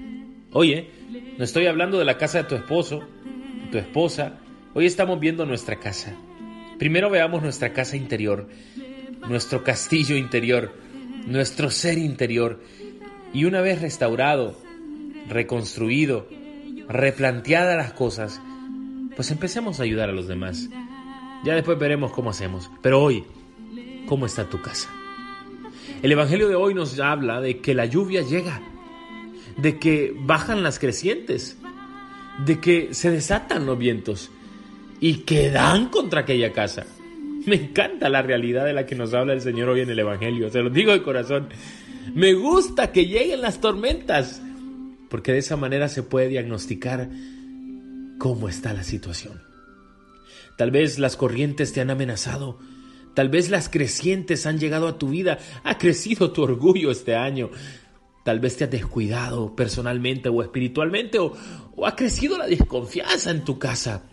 Oye, 0.52 0.90
no 1.36 1.44
estoy 1.44 1.66
hablando 1.66 1.98
de 1.98 2.04
la 2.04 2.16
casa 2.16 2.38
de 2.38 2.44
tu 2.44 2.54
esposo, 2.54 3.00
de 3.64 3.70
tu 3.70 3.78
esposa. 3.78 4.38
Hoy 4.74 4.86
estamos 4.86 5.20
viendo 5.20 5.44
nuestra 5.44 5.78
casa. 5.78 6.14
Primero 6.78 7.10
veamos 7.10 7.42
nuestra 7.42 7.72
casa 7.72 7.96
interior, 7.96 8.48
nuestro 9.28 9.64
castillo 9.64 10.16
interior, 10.16 10.72
nuestro 11.26 11.70
ser 11.70 11.98
interior. 11.98 12.60
Y 13.32 13.44
una 13.44 13.60
vez 13.60 13.80
restaurado, 13.82 14.56
reconstruido, 15.28 16.28
replanteadas 16.88 17.76
las 17.76 17.92
cosas, 17.92 18.40
pues 19.14 19.30
empecemos 19.30 19.80
a 19.80 19.82
ayudar 19.82 20.10
a 20.10 20.12
los 20.12 20.28
demás. 20.28 20.68
Ya 21.44 21.54
después 21.54 21.78
veremos 21.78 22.12
cómo 22.12 22.30
hacemos. 22.30 22.70
Pero 22.82 23.02
hoy, 23.02 23.24
¿cómo 24.06 24.26
está 24.26 24.48
tu 24.48 24.60
casa? 24.60 24.90
El 26.02 26.12
Evangelio 26.12 26.48
de 26.48 26.54
hoy 26.54 26.74
nos 26.74 26.98
habla 27.00 27.40
de 27.40 27.60
que 27.60 27.74
la 27.74 27.86
lluvia 27.86 28.22
llega, 28.22 28.60
de 29.56 29.78
que 29.78 30.14
bajan 30.16 30.62
las 30.62 30.78
crecientes, 30.78 31.58
de 32.44 32.60
que 32.60 32.92
se 32.92 33.10
desatan 33.10 33.66
los 33.66 33.78
vientos 33.78 34.30
y 35.00 35.18
que 35.18 35.50
dan 35.50 35.88
contra 35.88 36.20
aquella 36.20 36.52
casa. 36.52 36.86
Me 37.46 37.56
encanta 37.56 38.08
la 38.08 38.22
realidad 38.22 38.64
de 38.64 38.72
la 38.72 38.86
que 38.86 38.96
nos 38.96 39.14
habla 39.14 39.32
el 39.32 39.40
Señor 39.40 39.68
hoy 39.68 39.80
en 39.80 39.90
el 39.90 39.98
Evangelio, 39.98 40.50
se 40.50 40.60
lo 40.60 40.68
digo 40.68 40.92
de 40.92 41.02
corazón. 41.02 41.48
Me 42.12 42.34
gusta 42.34 42.92
que 42.92 43.06
lleguen 43.06 43.40
las 43.40 43.60
tormentas, 43.60 44.42
porque 45.08 45.32
de 45.32 45.38
esa 45.38 45.56
manera 45.56 45.88
se 45.88 46.02
puede 46.02 46.28
diagnosticar 46.28 47.08
cómo 48.18 48.48
está 48.48 48.72
la 48.72 48.82
situación. 48.82 49.42
Tal 50.56 50.70
vez 50.70 50.98
las 50.98 51.16
corrientes 51.16 51.72
te 51.72 51.80
han 51.80 51.90
amenazado, 51.90 52.58
tal 53.14 53.28
vez 53.28 53.48
las 53.48 53.68
crecientes 53.68 54.46
han 54.46 54.58
llegado 54.58 54.88
a 54.88 54.98
tu 54.98 55.10
vida, 55.10 55.38
ha 55.62 55.78
crecido 55.78 56.32
tu 56.32 56.42
orgullo 56.42 56.90
este 56.90 57.14
año, 57.14 57.50
tal 58.24 58.40
vez 58.40 58.56
te 58.56 58.64
has 58.64 58.70
descuidado 58.70 59.54
personalmente 59.54 60.28
o 60.28 60.42
espiritualmente 60.42 61.18
o, 61.18 61.34
ha 61.84 61.94
crecido 61.94 62.38
la 62.38 62.46
desconfianza 62.46 63.30
en 63.30 63.44
tu 63.44 63.58
casa. 63.58 64.04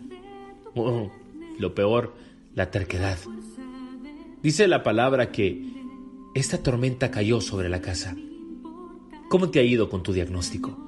O, 0.74 1.10
lo 1.58 1.74
peor, 1.74 2.12
la 2.54 2.70
terquedad. 2.70 3.18
Dice 4.42 4.68
la 4.68 4.82
palabra 4.82 5.32
que 5.32 5.62
esta 6.34 6.62
tormenta 6.62 7.10
cayó 7.10 7.40
sobre 7.40 7.68
la 7.68 7.80
casa. 7.80 8.16
¿Cómo 9.28 9.50
te 9.50 9.60
ha 9.60 9.62
ido 9.62 9.88
con 9.88 10.02
tu 10.02 10.12
diagnóstico? 10.12 10.78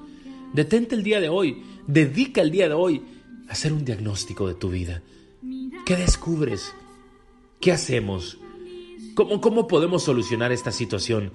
Detente 0.53 0.95
el 0.95 1.03
día 1.03 1.21
de 1.21 1.29
hoy, 1.29 1.63
dedica 1.87 2.41
el 2.43 2.51
día 2.51 2.69
de 2.69 2.75
hoy 2.75 3.03
a 3.49 3.53
hacer 3.53 3.73
un 3.73 3.85
diagnóstico 3.85 4.47
de 4.47 4.55
tu 4.55 4.71
vida. 4.71 5.03
¿Qué 5.85 5.97
descubres? 5.97 6.75
¿Qué 7.61 7.73
hacemos? 7.73 8.39
¿Cómo, 9.15 9.41
cómo 9.41 9.67
podemos 9.67 10.03
solucionar 10.03 10.53
esta 10.53 10.73
situación? 10.73 11.33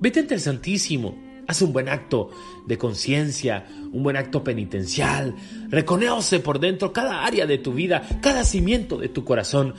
Vete 0.00 0.20
ante 0.20 0.34
el 0.34 0.40
Santísimo, 0.40 1.16
haz 1.50 1.62
un 1.62 1.72
buen 1.72 1.88
acto 1.88 2.30
de 2.66 2.78
conciencia, 2.78 3.66
un 3.92 4.04
buen 4.04 4.16
acto 4.16 4.44
penitencial, 4.44 5.34
reconoce 5.68 6.38
por 6.38 6.60
dentro 6.60 6.92
cada 6.92 7.24
área 7.24 7.44
de 7.44 7.58
tu 7.58 7.72
vida, 7.72 8.06
cada 8.22 8.44
cimiento 8.44 8.98
de 8.98 9.08
tu 9.08 9.24
corazón. 9.24 9.74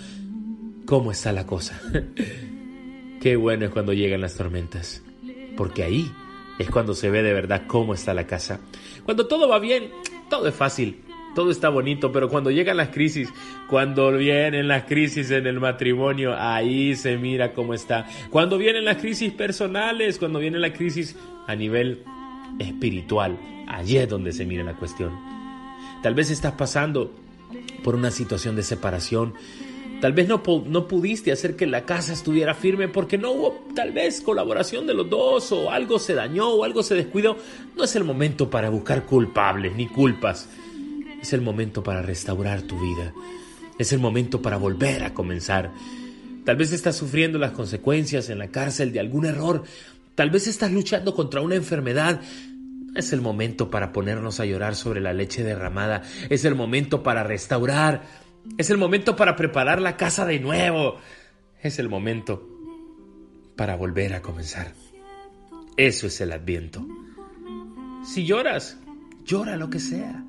¿Cómo 0.85 1.11
está 1.11 1.31
la 1.31 1.45
cosa? 1.45 1.79
Qué 3.21 3.37
bueno 3.37 3.65
es 3.65 3.71
cuando 3.71 3.93
llegan 3.93 4.19
las 4.19 4.35
tormentas, 4.35 5.01
porque 5.55 5.83
ahí 5.83 6.11
es 6.59 6.69
cuando 6.69 6.93
se 6.93 7.09
ve 7.09 7.23
de 7.23 7.33
verdad 7.33 7.63
cómo 7.67 7.93
está 7.93 8.13
la 8.13 8.27
casa. 8.27 8.59
Cuando 9.05 9.27
todo 9.27 9.47
va 9.47 9.59
bien, 9.59 9.91
todo 10.29 10.49
es 10.49 10.55
fácil, 10.55 11.03
todo 11.33 11.51
está 11.51 11.69
bonito, 11.69 12.11
pero 12.11 12.29
cuando 12.29 12.51
llegan 12.51 12.77
las 12.77 12.89
crisis, 12.89 13.29
cuando 13.69 14.11
vienen 14.11 14.67
las 14.67 14.83
crisis 14.83 15.31
en 15.31 15.47
el 15.47 15.59
matrimonio, 15.59 16.35
ahí 16.37 16.95
se 16.95 17.17
mira 17.17 17.53
cómo 17.53 17.73
está. 17.73 18.05
Cuando 18.29 18.57
vienen 18.57 18.83
las 18.85 18.97
crisis 18.97 19.31
personales, 19.31 20.17
cuando 20.17 20.39
viene 20.39 20.59
la 20.59 20.73
crisis 20.73 21.15
a 21.47 21.55
nivel 21.55 22.03
espiritual, 22.59 23.37
allí 23.67 23.97
es 23.97 24.09
donde 24.09 24.31
se 24.31 24.45
mira 24.45 24.63
la 24.63 24.75
cuestión. 24.75 25.11
Tal 26.03 26.13
vez 26.13 26.29
estás 26.31 26.53
pasando 26.53 27.13
por 27.83 27.95
una 27.95 28.11
situación 28.11 28.55
de 28.55 28.63
separación 28.63 29.33
Tal 30.01 30.13
vez 30.13 30.27
no, 30.27 30.41
no 30.65 30.87
pudiste 30.87 31.31
hacer 31.31 31.55
que 31.55 31.67
la 31.67 31.85
casa 31.85 32.11
estuviera 32.11 32.55
firme 32.55 32.87
porque 32.87 33.19
no 33.19 33.31
hubo 33.31 33.65
tal 33.75 33.91
vez 33.91 34.19
colaboración 34.21 34.87
de 34.87 34.95
los 34.95 35.07
dos 35.07 35.51
o 35.51 35.69
algo 35.69 35.99
se 35.99 36.15
dañó 36.15 36.49
o 36.49 36.63
algo 36.63 36.81
se 36.81 36.95
descuidó. 36.95 37.37
No 37.77 37.83
es 37.83 37.95
el 37.95 38.03
momento 38.03 38.49
para 38.49 38.71
buscar 38.71 39.05
culpables 39.05 39.75
ni 39.75 39.87
culpas. 39.87 40.49
Es 41.21 41.33
el 41.33 41.41
momento 41.41 41.83
para 41.83 42.01
restaurar 42.01 42.63
tu 42.63 42.79
vida. 42.79 43.13
Es 43.77 43.93
el 43.93 43.99
momento 43.99 44.41
para 44.41 44.57
volver 44.57 45.03
a 45.03 45.13
comenzar. 45.13 45.71
Tal 46.45 46.55
vez 46.55 46.73
estás 46.73 46.95
sufriendo 46.95 47.37
las 47.37 47.51
consecuencias 47.51 48.31
en 48.31 48.39
la 48.39 48.47
cárcel 48.47 48.91
de 48.91 49.01
algún 49.01 49.25
error. 49.25 49.63
Tal 50.21 50.29
vez 50.29 50.45
estás 50.45 50.71
luchando 50.71 51.15
contra 51.15 51.41
una 51.41 51.55
enfermedad. 51.55 52.21
Es 52.93 53.11
el 53.11 53.21
momento 53.21 53.71
para 53.71 53.91
ponernos 53.91 54.39
a 54.39 54.45
llorar 54.45 54.75
sobre 54.75 55.01
la 55.01 55.13
leche 55.13 55.43
derramada. 55.43 56.03
Es 56.29 56.45
el 56.45 56.53
momento 56.53 57.01
para 57.01 57.23
restaurar 57.23 58.03
es 58.55 58.69
el 58.69 58.77
momento 58.77 59.15
para 59.15 59.35
preparar 59.35 59.81
la 59.81 59.97
casa 59.97 60.27
de 60.27 60.39
nuevo. 60.39 60.97
Es 61.63 61.79
el 61.79 61.89
momento 61.89 62.47
para 63.55 63.75
volver 63.75 64.13
a 64.13 64.21
comenzar. 64.21 64.75
Eso 65.75 66.05
es 66.05 66.21
el 66.21 66.33
adviento. 66.33 66.85
Si 68.05 68.23
lloras, 68.23 68.77
llora 69.25 69.57
lo 69.57 69.71
que 69.71 69.79
sea. 69.79 70.23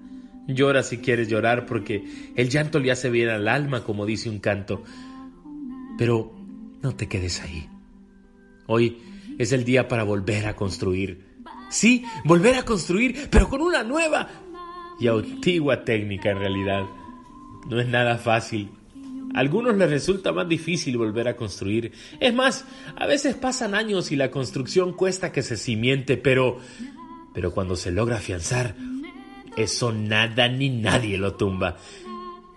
Llora 0.49 0.82
si 0.84 1.00
quieres 1.00 1.28
llorar 1.28 1.66
porque 1.66 2.32
el 2.34 2.49
llanto 2.49 2.78
le 2.78 2.92
hace 2.92 3.11
bien 3.11 3.28
al 3.28 3.46
alma, 3.46 3.84
como 3.84 4.06
dice 4.06 4.30
un 4.30 4.38
canto. 4.38 4.84
Pero 5.99 6.34
no 6.80 6.96
te 6.96 7.08
quedes 7.08 7.42
ahí. 7.42 7.68
Hoy 8.66 9.12
es 9.38 9.52
el 9.52 9.64
día 9.64 9.88
para 9.88 10.05
volver 10.05 10.47
a 10.47 10.57
construir. 10.57 11.25
Sí, 11.71 12.05
volver 12.25 12.57
a 12.57 12.64
construir, 12.64 13.29
pero 13.31 13.49
con 13.49 13.62
una 13.62 13.83
nueva 13.83 14.29
y 15.00 15.09
antigua 15.09 15.85
técnica 15.85 16.31
en 16.31 16.38
realidad. 16.38 16.85
No 17.69 17.81
es 17.81 17.88
nada 17.88 18.19
fácil. 18.19 18.71
A 19.35 19.41
algunos 19.41 19.76
les 19.76 19.88
resulta 19.88 20.33
más 20.33 20.49
difícil 20.49 20.99
volver 20.99 21.29
a 21.29 21.37
construir. 21.37 21.93
Es 22.21 22.35
más, 22.35 22.67
a 22.97 23.07
veces 23.07 23.35
pasan 23.35 23.75
años 23.75 24.12
y 24.12 24.17
la 24.17 24.31
construcción 24.31 24.93
cuesta 24.93 25.33
que 25.33 25.43
se 25.43 25.57
cimiente, 25.57 26.17
pero 26.19 26.59
pero 27.35 27.52
cuando 27.52 27.76
se 27.76 27.91
logra 27.91 28.17
afianzar, 28.17 28.75
eso 29.57 29.93
nada 29.93 30.49
ni 30.49 30.69
nadie 30.69 31.19
lo 31.19 31.35
tumba. 31.35 31.76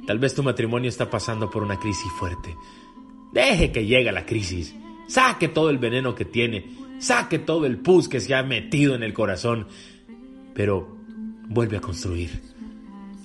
Tal 0.05 0.19
vez 0.19 0.36
tu 0.36 0.43
matrimonio 0.43 0.89
está 0.89 1.10
pasando 1.10 1.50
por 1.50 1.63
una 1.63 1.79
crisis 1.79 2.12
fuerte. 2.19 2.55
Deje 3.31 3.72
que 3.72 3.86
llegue 3.86 4.12
la 4.12 4.25
crisis. 4.25 4.75
Saque 5.07 5.47
todo 5.47 5.69
el 5.69 5.77
veneno 5.77 6.15
que 6.15 6.25
tiene. 6.25 6.65
Saque 7.00 7.39
todo 7.39 7.65
el 7.65 7.77
pus 7.77 8.07
que 8.07 8.19
se 8.19 8.35
ha 8.35 8.43
metido 8.43 8.95
en 8.95 9.03
el 9.03 9.13
corazón. 9.13 9.67
Pero 10.53 10.97
vuelve 11.47 11.77
a 11.77 11.81
construir. 11.81 12.41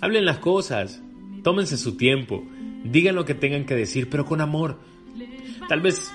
Hablen 0.01 0.25
las 0.25 0.39
cosas. 0.39 1.03
Tómense 1.43 1.79
su 1.79 1.97
tiempo, 1.97 2.45
digan 2.85 3.15
lo 3.15 3.25
que 3.25 3.35
tengan 3.35 3.65
que 3.65 3.75
decir, 3.75 4.11
pero 4.11 4.27
con 4.27 4.41
amor. 4.41 4.79
Tal 5.69 5.81
vez 5.81 6.13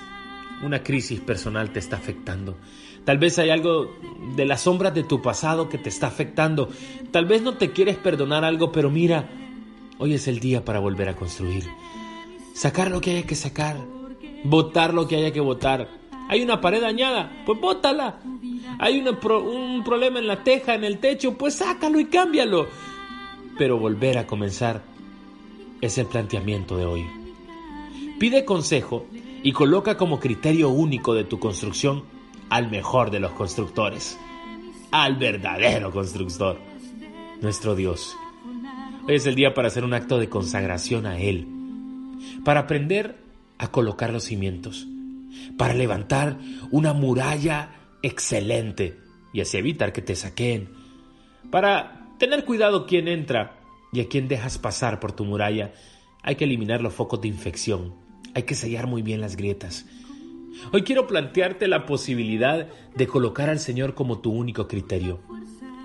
una 0.62 0.82
crisis 0.82 1.20
personal 1.20 1.70
te 1.70 1.78
está 1.78 1.96
afectando. 1.96 2.56
Tal 3.04 3.18
vez 3.18 3.38
hay 3.38 3.50
algo 3.50 3.94
de 4.36 4.44
las 4.44 4.62
sombras 4.62 4.94
de 4.94 5.04
tu 5.04 5.22
pasado 5.22 5.68
que 5.68 5.78
te 5.78 5.88
está 5.88 6.08
afectando. 6.08 6.68
Tal 7.10 7.26
vez 7.26 7.42
no 7.42 7.54
te 7.54 7.70
quieres 7.70 7.96
perdonar 7.96 8.44
algo, 8.44 8.72
pero 8.72 8.90
mira, 8.90 9.28
hoy 9.98 10.14
es 10.14 10.28
el 10.28 10.40
día 10.40 10.64
para 10.64 10.78
volver 10.78 11.08
a 11.08 11.16
construir. 11.16 11.64
Sacar 12.54 12.90
lo 12.90 13.00
que 13.00 13.12
haya 13.12 13.26
que 13.26 13.34
sacar. 13.34 13.76
Votar 14.44 14.94
lo 14.94 15.06
que 15.08 15.16
haya 15.16 15.32
que 15.32 15.40
votar. 15.40 15.88
Hay 16.28 16.42
una 16.42 16.60
pared 16.60 16.80
dañada, 16.80 17.42
pues 17.46 17.60
bótala. 17.60 18.20
Hay 18.78 18.98
un 19.00 19.82
problema 19.84 20.18
en 20.18 20.26
la 20.26 20.42
teja, 20.42 20.74
en 20.74 20.84
el 20.84 20.98
techo, 20.98 21.38
pues 21.38 21.54
sácalo 21.54 22.00
y 22.00 22.06
cámbialo. 22.06 22.66
Pero 23.56 23.78
volver 23.78 24.18
a 24.18 24.26
comenzar 24.26 24.82
es 25.80 25.98
el 25.98 26.06
planteamiento 26.06 26.76
de 26.76 26.86
hoy. 26.86 27.06
Pide 28.18 28.44
consejo 28.44 29.06
y 29.42 29.52
coloca 29.52 29.96
como 29.96 30.20
criterio 30.20 30.68
único 30.70 31.14
de 31.14 31.24
tu 31.24 31.38
construcción 31.38 32.04
al 32.48 32.70
mejor 32.70 33.10
de 33.10 33.20
los 33.20 33.32
constructores, 33.32 34.18
al 34.90 35.16
verdadero 35.16 35.92
constructor, 35.92 36.58
nuestro 37.40 37.74
Dios. 37.74 38.16
Hoy 39.06 39.14
es 39.14 39.26
el 39.26 39.34
día 39.34 39.54
para 39.54 39.68
hacer 39.68 39.84
un 39.84 39.94
acto 39.94 40.18
de 40.18 40.28
consagración 40.28 41.06
a 41.06 41.18
Él, 41.18 41.46
para 42.44 42.60
aprender 42.60 43.18
a 43.58 43.68
colocar 43.70 44.12
los 44.12 44.24
cimientos, 44.24 44.86
para 45.56 45.74
levantar 45.74 46.38
una 46.70 46.92
muralla 46.92 47.70
excelente 48.02 48.98
y 49.32 49.40
así 49.40 49.56
evitar 49.56 49.92
que 49.92 50.02
te 50.02 50.14
saquen, 50.16 50.70
para 51.50 52.08
tener 52.18 52.44
cuidado 52.44 52.86
quien 52.86 53.08
entra 53.08 53.60
y 53.92 54.00
a 54.00 54.08
quien 54.08 54.28
dejas 54.28 54.58
pasar 54.58 55.00
por 55.00 55.12
tu 55.12 55.24
muralla, 55.24 55.72
hay 56.22 56.36
que 56.36 56.44
eliminar 56.44 56.80
los 56.82 56.94
focos 56.94 57.20
de 57.20 57.28
infección, 57.28 57.94
hay 58.34 58.42
que 58.42 58.54
sellar 58.54 58.86
muy 58.86 59.02
bien 59.02 59.20
las 59.20 59.36
grietas. 59.36 59.86
Hoy 60.72 60.82
quiero 60.82 61.06
plantearte 61.06 61.68
la 61.68 61.86
posibilidad 61.86 62.68
de 62.94 63.06
colocar 63.06 63.50
al 63.50 63.60
Señor 63.60 63.94
como 63.94 64.20
tu 64.20 64.32
único 64.32 64.66
criterio. 64.66 65.20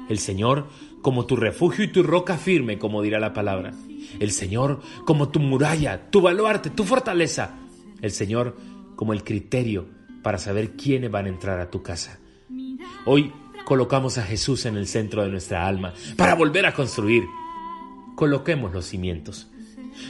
El 0.09 0.19
Señor 0.19 0.67
como 1.01 1.25
tu 1.25 1.35
refugio 1.35 1.83
y 1.83 1.91
tu 1.91 2.03
roca 2.03 2.37
firme, 2.37 2.77
como 2.77 3.01
dirá 3.01 3.19
la 3.19 3.33
palabra. 3.33 3.73
El 4.19 4.31
Señor 4.31 4.81
como 5.05 5.29
tu 5.29 5.39
muralla, 5.39 6.09
tu 6.09 6.21
baluarte, 6.21 6.69
tu 6.69 6.83
fortaleza. 6.83 7.57
El 8.01 8.12
Señor 8.12 8.55
como 8.96 9.13
el 9.13 9.24
criterio 9.24 9.88
para 10.22 10.38
saber 10.38 10.72
quiénes 10.72 11.12
van 11.12 11.25
a 11.25 11.29
entrar 11.29 11.60
a 11.60 11.70
tu 11.70 11.81
casa. 11.81 12.20
Hoy 13.05 13.31
colocamos 13.65 14.17
a 14.17 14.24
Jesús 14.24 14.65
en 14.65 14.77
el 14.77 14.88
centro 14.88 15.24
de 15.24 15.29
nuestra 15.29 15.67
alma 15.67 15.93
para 16.17 16.36
volver 16.36 16.65
a 16.65 16.74
construir 16.74 17.24
coloquemos 18.22 18.72
los 18.72 18.86
cimientos. 18.86 19.48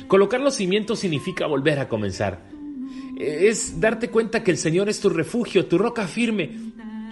Colocar 0.10 0.42
los 0.42 0.56
cimientos 0.56 1.00
significa 1.00 1.48
volver 1.48 1.80
a 1.80 1.88
comenzar. 1.88 2.42
Es 3.18 3.80
darte 3.80 4.10
cuenta 4.10 4.44
que 4.44 4.52
el 4.52 4.58
Señor 4.58 4.90
es 4.90 5.00
tu 5.00 5.10
refugio, 5.10 5.66
tu 5.66 5.78
roca 5.78 6.06
firme. 6.08 6.52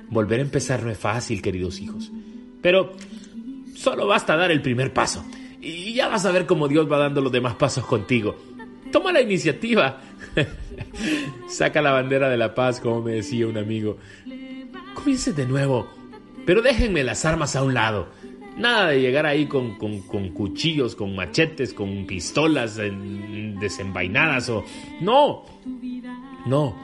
Volver 0.10 0.40
a 0.40 0.44
empezar 0.44 0.84
no 0.84 0.92
es 0.92 0.98
fácil, 0.98 1.42
queridos 1.42 1.80
hijos. 1.80 2.12
Pero 2.62 2.92
solo 3.76 4.08
basta 4.08 4.36
dar 4.36 4.52
el 4.52 4.62
primer 4.62 4.92
paso. 4.92 5.24
Y 5.62 5.94
ya 5.94 6.10
vas 6.10 6.26
a 6.26 6.32
ver 6.32 6.46
cómo 6.46 6.68
Dios 6.68 6.92
va 6.92 6.98
dando 6.98 7.22
los 7.22 7.32
demás 7.32 7.56
pasos 7.56 7.86
contigo. 7.86 8.36
Toma 8.92 9.14
la 9.14 9.22
iniciativa. 9.22 10.02
Saca 11.48 11.82
la 11.82 11.92
bandera 11.92 12.30
de 12.30 12.38
la 12.38 12.54
paz, 12.56 12.80
como 12.80 13.02
me 13.02 13.14
decía 13.14 13.48
un 13.48 13.58
amigo. 13.58 13.98
Comience 14.94 15.34
de 15.34 15.46
nuevo. 15.46 15.90
Pero 16.46 16.62
déjenme 16.62 17.04
las 17.04 17.26
armas 17.26 17.56
a 17.56 17.64
un 17.64 17.74
lado. 17.74 18.10
Nada 18.58 18.90
de 18.90 19.00
llegar 19.00 19.26
ahí 19.26 19.46
con, 19.46 19.78
cuchillos, 20.34 20.96
con 20.96 21.16
machetes, 21.16 21.74
con 21.74 22.06
pistolas 22.06 22.76
desenvainadas 22.76 24.50
o... 24.50 24.66
No, 25.00 25.46
no. 26.46 26.76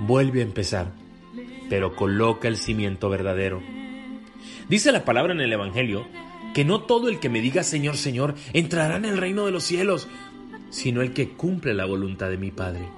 Vuelve 0.00 0.40
a 0.40 0.42
empezar, 0.42 0.92
pero 1.70 1.96
coloca 1.96 2.48
el 2.48 2.56
cimiento 2.56 3.08
verdadero. 3.08 3.62
Dice 4.68 4.92
la 4.92 5.04
palabra 5.04 5.32
en 5.32 5.40
el 5.40 5.52
Evangelio 5.52 6.06
que 6.52 6.64
no 6.64 6.82
todo 6.82 7.08
el 7.08 7.18
que 7.18 7.28
me 7.28 7.40
diga 7.40 7.62
Señor, 7.62 7.96
Señor 7.96 8.34
entrará 8.52 8.96
en 8.96 9.04
el 9.04 9.16
reino 9.16 9.46
de 9.46 9.52
los 9.52 9.64
cielos, 9.64 10.08
sino 10.72 11.02
el 11.02 11.12
que 11.12 11.28
cumple 11.28 11.74
la 11.74 11.84
voluntad 11.84 12.30
de 12.30 12.38
mi 12.38 12.50
Padre. 12.50 12.88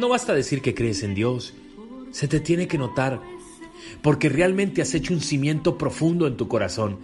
No 0.00 0.08
basta 0.08 0.34
decir 0.34 0.62
que 0.62 0.74
crees 0.74 1.04
en 1.04 1.14
Dios, 1.14 1.54
se 2.10 2.26
te 2.26 2.40
tiene 2.40 2.66
que 2.66 2.78
notar, 2.78 3.20
porque 4.02 4.28
realmente 4.28 4.82
has 4.82 4.94
hecho 4.94 5.14
un 5.14 5.20
cimiento 5.20 5.78
profundo 5.78 6.26
en 6.26 6.36
tu 6.36 6.48
corazón. 6.48 6.98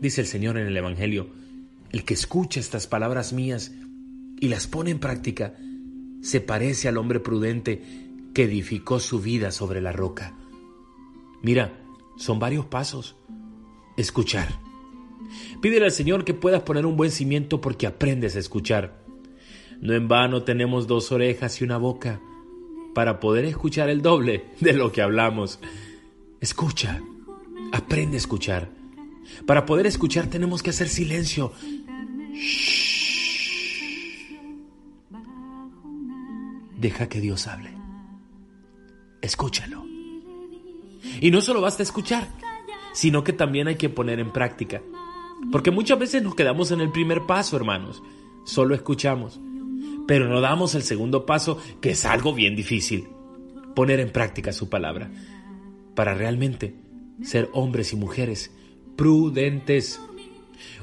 Dice 0.00 0.22
el 0.22 0.26
Señor 0.26 0.56
en 0.56 0.66
el 0.66 0.76
Evangelio, 0.76 1.28
el 1.90 2.04
que 2.04 2.14
escucha 2.14 2.60
estas 2.60 2.86
palabras 2.86 3.32
mías 3.32 3.72
y 4.40 4.48
las 4.48 4.66
pone 4.66 4.90
en 4.92 5.00
práctica, 5.00 5.54
se 6.22 6.40
parece 6.40 6.88
al 6.88 6.96
hombre 6.96 7.18
prudente 7.20 7.82
que 8.32 8.44
edificó 8.44 9.00
su 9.00 9.20
vida 9.20 9.50
sobre 9.50 9.80
la 9.80 9.92
roca. 9.92 10.34
Mira, 11.42 11.82
son 12.16 12.38
varios 12.38 12.66
pasos. 12.66 13.16
Escuchar. 13.96 14.71
Pídele 15.60 15.86
al 15.86 15.92
Señor 15.92 16.24
que 16.24 16.34
puedas 16.34 16.62
poner 16.62 16.86
un 16.86 16.96
buen 16.96 17.10
cimiento 17.10 17.60
porque 17.60 17.86
aprendes 17.86 18.36
a 18.36 18.38
escuchar. 18.38 19.02
No 19.80 19.94
en 19.94 20.08
vano 20.08 20.42
tenemos 20.42 20.86
dos 20.86 21.10
orejas 21.12 21.60
y 21.60 21.64
una 21.64 21.76
boca 21.76 22.20
para 22.94 23.20
poder 23.20 23.44
escuchar 23.44 23.88
el 23.88 24.02
doble 24.02 24.44
de 24.60 24.72
lo 24.72 24.92
que 24.92 25.02
hablamos. 25.02 25.58
Escucha, 26.40 27.00
aprende 27.72 28.16
a 28.16 28.18
escuchar. 28.18 28.68
Para 29.46 29.66
poder 29.66 29.86
escuchar 29.86 30.26
tenemos 30.26 30.62
que 30.62 30.70
hacer 30.70 30.88
silencio. 30.88 31.52
Deja 36.76 37.08
que 37.08 37.20
Dios 37.20 37.46
hable. 37.46 37.70
Escúchalo. 39.20 39.84
Y 41.20 41.30
no 41.30 41.40
solo 41.40 41.60
basta 41.60 41.82
escuchar, 41.82 42.28
sino 42.92 43.22
que 43.22 43.32
también 43.32 43.68
hay 43.68 43.76
que 43.76 43.88
poner 43.88 44.18
en 44.18 44.32
práctica. 44.32 44.82
Porque 45.50 45.70
muchas 45.70 45.98
veces 45.98 46.22
nos 46.22 46.34
quedamos 46.34 46.70
en 46.70 46.80
el 46.80 46.90
primer 46.90 47.22
paso, 47.26 47.56
hermanos. 47.56 48.02
Solo 48.44 48.74
escuchamos. 48.74 49.40
Pero 50.06 50.28
no 50.28 50.40
damos 50.40 50.74
el 50.74 50.82
segundo 50.82 51.26
paso, 51.26 51.58
que 51.80 51.90
es 51.90 52.04
algo 52.04 52.34
bien 52.34 52.54
difícil. 52.54 53.08
Poner 53.74 54.00
en 54.00 54.10
práctica 54.10 54.52
su 54.52 54.68
palabra. 54.68 55.10
Para 55.94 56.14
realmente 56.14 56.74
ser 57.22 57.48
hombres 57.52 57.92
y 57.92 57.96
mujeres 57.96 58.52
prudentes. 58.96 60.00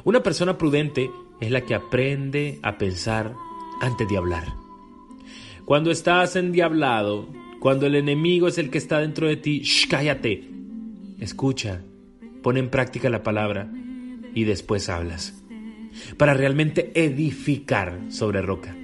Una 0.03 0.23
persona 0.23 0.57
prudente 0.57 1.09
es 1.39 1.51
la 1.51 1.61
que 1.61 1.75
aprende 1.75 2.59
a 2.63 2.77
pensar 2.77 3.33
antes 3.81 4.07
de 4.07 4.17
hablar. 4.17 4.45
Cuando 5.65 5.91
estás 5.91 6.35
endiablado, 6.35 7.29
cuando 7.59 7.85
el 7.85 7.95
enemigo 7.95 8.47
es 8.47 8.57
el 8.57 8.69
que 8.69 8.77
está 8.77 8.99
dentro 8.99 9.27
de 9.27 9.37
ti, 9.37 9.63
cállate. 9.89 10.49
Escucha, 11.19 11.81
pon 12.41 12.57
en 12.57 12.69
práctica 12.69 13.09
la 13.09 13.23
palabra 13.23 13.69
y 14.39 14.45
después 14.45 14.87
hablas. 14.87 15.33
Para 16.17 16.33
realmente 16.33 16.91
edificar 16.95 17.99
sobre 18.09 18.41
roca. 18.41 18.75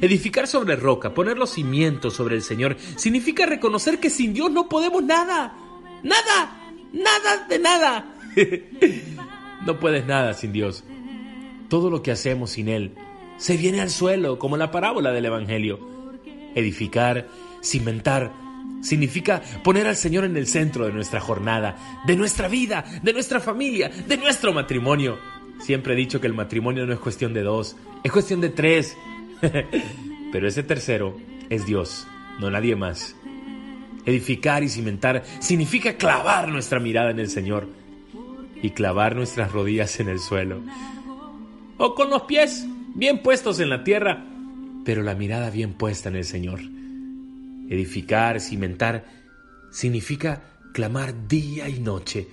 Edificar 0.00 0.46
sobre 0.46 0.76
roca, 0.76 1.14
poner 1.14 1.38
los 1.38 1.50
cimientos 1.50 2.14
sobre 2.14 2.34
el 2.34 2.42
Señor, 2.42 2.76
significa 2.96 3.46
reconocer 3.46 4.00
que 4.00 4.10
sin 4.10 4.34
Dios 4.34 4.50
no 4.50 4.68
podemos 4.68 5.02
nada. 5.04 5.54
Nada. 6.02 6.56
Nada 6.92 7.46
de 7.48 7.58
nada. 7.60 8.14
no 9.66 9.78
puedes 9.78 10.06
nada 10.06 10.34
sin 10.34 10.52
Dios. 10.52 10.82
Todo 11.68 11.88
lo 11.88 12.02
que 12.02 12.10
hacemos 12.10 12.50
sin 12.50 12.68
Él 12.68 12.94
se 13.36 13.56
viene 13.56 13.80
al 13.80 13.90
suelo, 13.90 14.38
como 14.38 14.56
la 14.56 14.72
parábola 14.72 15.12
del 15.12 15.26
Evangelio. 15.26 15.78
Edificar, 16.56 17.28
cimentar, 17.62 18.32
significa 18.80 19.42
poner 19.62 19.86
al 19.86 19.96
Señor 19.96 20.24
en 20.24 20.36
el 20.36 20.46
centro 20.46 20.86
de 20.86 20.92
nuestra 20.92 21.20
jornada, 21.20 21.76
de 22.06 22.16
nuestra 22.16 22.48
vida, 22.48 22.84
de 23.02 23.12
nuestra 23.12 23.40
familia, 23.40 23.88
de 23.88 24.16
nuestro 24.16 24.52
matrimonio. 24.52 25.18
Siempre 25.60 25.94
he 25.94 25.96
dicho 25.96 26.20
que 26.20 26.26
el 26.26 26.34
matrimonio 26.34 26.86
no 26.86 26.92
es 26.92 26.98
cuestión 26.98 27.34
de 27.34 27.42
dos, 27.42 27.76
es 28.02 28.12
cuestión 28.12 28.40
de 28.40 28.48
tres. 28.50 28.96
Pero 30.32 30.48
ese 30.48 30.62
tercero 30.62 31.16
es 31.48 31.66
Dios, 31.66 32.06
no 32.38 32.50
nadie 32.50 32.76
más. 32.76 33.16
Edificar 34.06 34.62
y 34.62 34.68
cimentar 34.68 35.24
significa 35.40 35.94
clavar 35.94 36.48
nuestra 36.48 36.80
mirada 36.80 37.10
en 37.10 37.18
el 37.18 37.28
Señor 37.28 37.68
y 38.62 38.70
clavar 38.70 39.16
nuestras 39.16 39.52
rodillas 39.52 40.00
en 40.00 40.08
el 40.08 40.20
suelo. 40.20 40.60
O 41.76 41.94
con 41.94 42.10
los 42.10 42.22
pies 42.22 42.66
bien 42.94 43.22
puestos 43.22 43.60
en 43.60 43.70
la 43.70 43.84
tierra, 43.84 44.24
pero 44.84 45.02
la 45.02 45.14
mirada 45.14 45.50
bien 45.50 45.74
puesta 45.74 46.08
en 46.08 46.16
el 46.16 46.24
Señor. 46.24 46.60
Edificar, 47.70 48.40
cimentar, 48.40 49.06
significa 49.70 50.42
clamar 50.74 51.28
día 51.28 51.68
y 51.68 51.80
noche. 51.80 52.28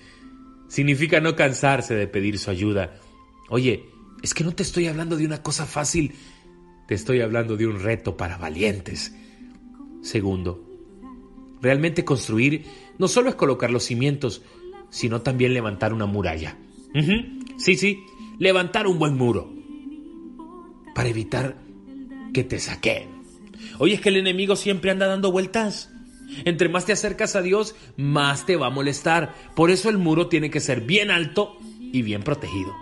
Significa 0.67 1.21
no 1.21 1.35
cansarse 1.35 1.95
de 1.95 2.07
pedir 2.07 2.39
su 2.39 2.49
ayuda. 2.49 2.95
Oye, 3.49 3.85
es 4.21 4.33
que 4.33 4.43
no 4.43 4.51
te 4.53 4.63
estoy 4.63 4.87
hablando 4.87 5.15
de 5.15 5.25
una 5.25 5.41
cosa 5.41 5.65
fácil, 5.65 6.13
te 6.87 6.95
estoy 6.95 7.21
hablando 7.21 7.55
de 7.55 7.67
un 7.67 7.79
reto 7.79 8.17
para 8.17 8.37
valientes. 8.37 9.15
Segundo, 10.01 10.63
realmente 11.61 12.03
construir 12.03 12.65
no 12.97 13.07
solo 13.07 13.29
es 13.29 13.35
colocar 13.35 13.71
los 13.71 13.83
cimientos, 13.83 14.41
sino 14.89 15.21
también 15.21 15.53
levantar 15.53 15.93
una 15.93 16.05
muralla. 16.05 16.57
Sí, 17.57 17.75
sí, 17.75 17.99
levantar 18.39 18.87
un 18.87 18.97
buen 18.97 19.15
muro 19.15 19.53
para 20.95 21.09
evitar 21.09 21.57
que 22.33 22.43
te 22.43 22.59
saquen. 22.59 23.16
Oye, 23.79 23.95
es 23.95 24.01
que 24.01 24.09
el 24.09 24.17
enemigo 24.17 24.55
siempre 24.55 24.91
anda 24.91 25.07
dando 25.07 25.31
vueltas. 25.31 25.91
Entre 26.45 26.69
más 26.69 26.85
te 26.85 26.93
acercas 26.93 27.35
a 27.35 27.41
Dios, 27.41 27.75
más 27.95 28.45
te 28.45 28.55
va 28.55 28.67
a 28.67 28.71
molestar. 28.71 29.33
Por 29.55 29.71
eso 29.71 29.89
el 29.89 29.97
muro 29.97 30.27
tiene 30.27 30.49
que 30.49 30.59
ser 30.59 30.81
bien 30.81 31.11
alto 31.11 31.57
y 31.79 32.01
bien 32.01 32.23
protegido. 32.23 32.73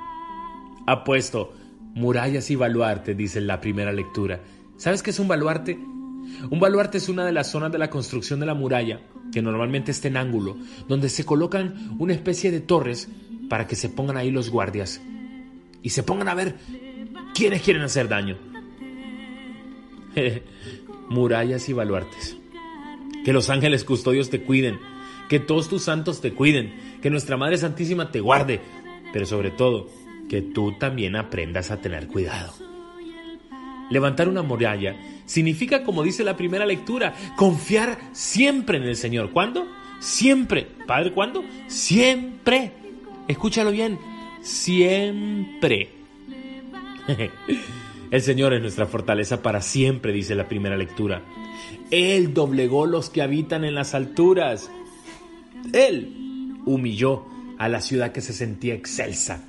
Apuesto, 0.87 1.53
murallas 1.93 2.49
y 2.49 2.55
baluarte, 2.55 3.13
dice 3.13 3.41
la 3.41 3.61
primera 3.61 3.91
lectura. 3.91 4.41
¿Sabes 4.77 5.03
qué 5.03 5.11
es 5.11 5.19
un 5.19 5.27
baluarte? 5.27 5.75
Un 5.75 6.59
baluarte 6.59 6.97
es 6.97 7.07
una 7.07 7.25
de 7.25 7.31
las 7.31 7.51
zonas 7.51 7.71
de 7.71 7.77
la 7.77 7.89
construcción 7.89 8.39
de 8.39 8.45
la 8.45 8.55
muralla, 8.55 9.01
que 9.31 9.41
normalmente 9.41 9.91
está 9.91 10.07
en 10.07 10.17
ángulo, 10.17 10.57
donde 10.87 11.09
se 11.09 11.25
colocan 11.25 11.95
una 11.99 12.13
especie 12.13 12.51
de 12.51 12.61
torres 12.61 13.09
para 13.49 13.67
que 13.67 13.75
se 13.75 13.89
pongan 13.89 14.17
ahí 14.17 14.31
los 14.31 14.49
guardias 14.49 15.01
y 15.83 15.89
se 15.89 16.01
pongan 16.01 16.29
a 16.29 16.33
ver 16.33 16.55
quiénes 17.35 17.61
quieren 17.61 17.83
hacer 17.83 18.07
daño. 18.07 18.37
Murallas 21.09 21.69
y 21.69 21.73
baluartes. 21.73 22.37
Que 23.23 23.33
los 23.33 23.49
ángeles 23.49 23.83
custodios 23.83 24.29
te 24.29 24.41
cuiden, 24.41 24.79
que 25.29 25.39
todos 25.39 25.69
tus 25.69 25.83
santos 25.83 26.21
te 26.21 26.33
cuiden, 26.33 26.99
que 27.01 27.09
nuestra 27.09 27.37
Madre 27.37 27.57
Santísima 27.57 28.11
te 28.11 28.19
guarde, 28.19 28.61
pero 29.13 29.25
sobre 29.25 29.51
todo, 29.51 29.89
que 30.29 30.41
tú 30.41 30.73
también 30.77 31.15
aprendas 31.15 31.71
a 31.71 31.81
tener 31.81 32.07
cuidado. 32.07 32.53
Levantar 33.89 34.27
una 34.27 34.41
muralla 34.41 34.95
significa, 35.25 35.83
como 35.83 36.03
dice 36.03 36.23
la 36.23 36.35
primera 36.35 36.65
lectura, 36.65 37.13
confiar 37.35 37.99
siempre 38.13 38.77
en 38.77 38.83
el 38.83 38.95
Señor. 38.95 39.31
¿Cuándo? 39.31 39.67
Siempre. 39.99 40.67
Padre, 40.87 41.11
¿cuándo? 41.11 41.43
Siempre. 41.67 42.71
Escúchalo 43.27 43.71
bien. 43.71 43.99
Siempre. 44.41 45.89
El 48.11 48.21
Señor 48.21 48.53
es 48.53 48.61
nuestra 48.61 48.85
fortaleza 48.85 49.41
para 49.41 49.61
siempre, 49.61 50.13
dice 50.13 50.35
la 50.35 50.47
primera 50.47 50.77
lectura. 50.77 51.23
Él 51.91 52.33
doblegó 52.33 52.85
los 52.85 53.09
que 53.09 53.21
habitan 53.21 53.63
en 53.63 53.75
las 53.75 53.93
alturas. 53.93 54.69
Él 55.73 56.57
humilló 56.65 57.25
a 57.57 57.69
la 57.69 57.81
ciudad 57.81 58.11
que 58.11 58.21
se 58.21 58.33
sentía 58.33 58.73
excelsa. 58.73 59.43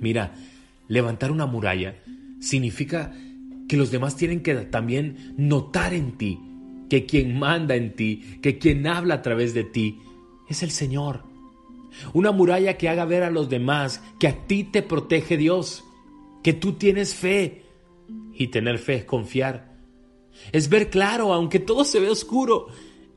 Mira, 0.00 0.34
levantar 0.88 1.30
una 1.30 1.46
muralla 1.46 1.96
significa 2.40 3.12
que 3.68 3.76
los 3.76 3.90
demás 3.90 4.16
tienen 4.16 4.42
que 4.42 4.54
también 4.54 5.34
notar 5.36 5.94
en 5.94 6.12
ti 6.18 6.38
que 6.88 7.06
quien 7.06 7.38
manda 7.38 7.74
en 7.74 7.94
ti, 7.94 8.38
que 8.42 8.58
quien 8.58 8.86
habla 8.86 9.16
a 9.16 9.22
través 9.22 9.54
de 9.54 9.64
ti, 9.64 10.00
es 10.48 10.62
el 10.62 10.70
Señor. 10.70 11.24
Una 12.12 12.32
muralla 12.32 12.76
que 12.76 12.88
haga 12.88 13.04
ver 13.04 13.22
a 13.22 13.30
los 13.30 13.48
demás 13.48 14.02
que 14.18 14.28
a 14.28 14.46
ti 14.46 14.64
te 14.64 14.82
protege 14.82 15.36
Dios, 15.36 15.84
que 16.44 16.52
tú 16.52 16.74
tienes 16.74 17.16
fe. 17.16 17.62
Y 18.34 18.48
tener 18.48 18.78
fe 18.78 18.96
es 18.96 19.04
confiar. 19.04 19.72
Es 20.52 20.68
ver 20.68 20.90
claro, 20.90 21.32
aunque 21.32 21.58
todo 21.58 21.84
se 21.84 21.98
ve 21.98 22.10
oscuro. 22.10 22.68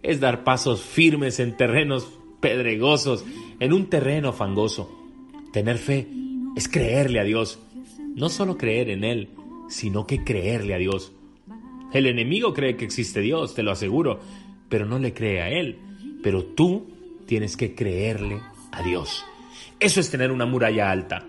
Es 0.02 0.20
dar 0.20 0.44
pasos 0.44 0.82
firmes 0.82 1.40
en 1.40 1.58
terrenos 1.58 2.08
pedregosos, 2.40 3.26
en 3.60 3.74
un 3.74 3.88
terreno 3.88 4.32
fangoso. 4.32 4.90
Tener 5.52 5.78
fe 5.78 6.08
es 6.56 6.70
creerle 6.70 7.20
a 7.20 7.24
Dios. 7.24 7.60
No 8.16 8.30
solo 8.30 8.58
creer 8.58 8.90
en 8.90 9.04
Él, 9.04 9.30
sino 9.70 10.08
que 10.08 10.24
creerle 10.24 10.74
a 10.74 10.78
Dios. 10.78 11.12
El 11.94 12.06
enemigo 12.06 12.54
cree 12.54 12.78
que 12.78 12.86
existe 12.86 13.22
Dios, 13.22 13.56
te 13.56 13.64
lo 13.64 13.72
aseguro, 13.72 14.20
pero 14.70 14.86
no 14.86 15.00
le 15.00 15.14
cree 15.14 15.42
a 15.42 15.50
Él. 15.50 15.80
Pero 16.24 16.46
tú 16.46 16.88
tienes 17.26 17.58
que 17.58 17.76
creerle 17.76 18.40
a 18.72 18.84
Dios. 18.84 19.26
Eso 19.80 20.00
es 20.00 20.10
tener 20.10 20.32
una 20.32 20.46
muralla 20.46 20.90
alta. 20.92 21.26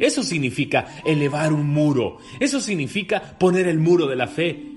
Eso 0.00 0.22
significa 0.22 0.86
elevar 1.04 1.52
un 1.52 1.68
muro. 1.68 2.18
Eso 2.40 2.60
significa 2.60 3.38
poner 3.38 3.68
el 3.68 3.78
muro 3.78 4.06
de 4.06 4.16
la 4.16 4.26
fe. 4.26 4.72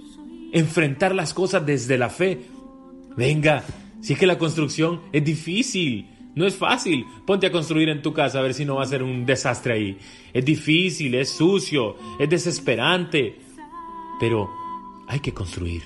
Enfrentar 0.52 1.14
las 1.16 1.34
cosas 1.34 1.66
desde 1.66 1.98
la 1.98 2.10
fe. 2.10 2.46
Venga, 3.18 3.64
si 4.02 4.14
es 4.14 4.20
que 4.20 4.28
la 4.28 4.38
construcción 4.38 5.02
es 5.12 5.24
difícil. 5.24 6.08
No 6.36 6.46
es 6.46 6.56
fácil. 6.56 7.06
Ponte 7.26 7.48
a 7.48 7.52
construir 7.52 7.90
en 7.90 8.02
tu 8.02 8.14
casa 8.14 8.40
a 8.40 8.42
ver 8.42 8.54
si 8.54 8.66
no 8.66 8.76
va 8.76 8.84
a 8.84 8.88
ser 8.88 9.04
un 9.04 9.26
desastre 9.26 9.74
ahí. 9.74 9.98
Es 10.34 10.44
difícil, 10.44 11.16
es 11.16 11.30
sucio, 11.30 11.96
es 12.20 12.30
desesperante. 12.30 13.40
Pero 14.20 14.50
hay 15.08 15.20
que 15.22 15.34
construir. 15.34 15.84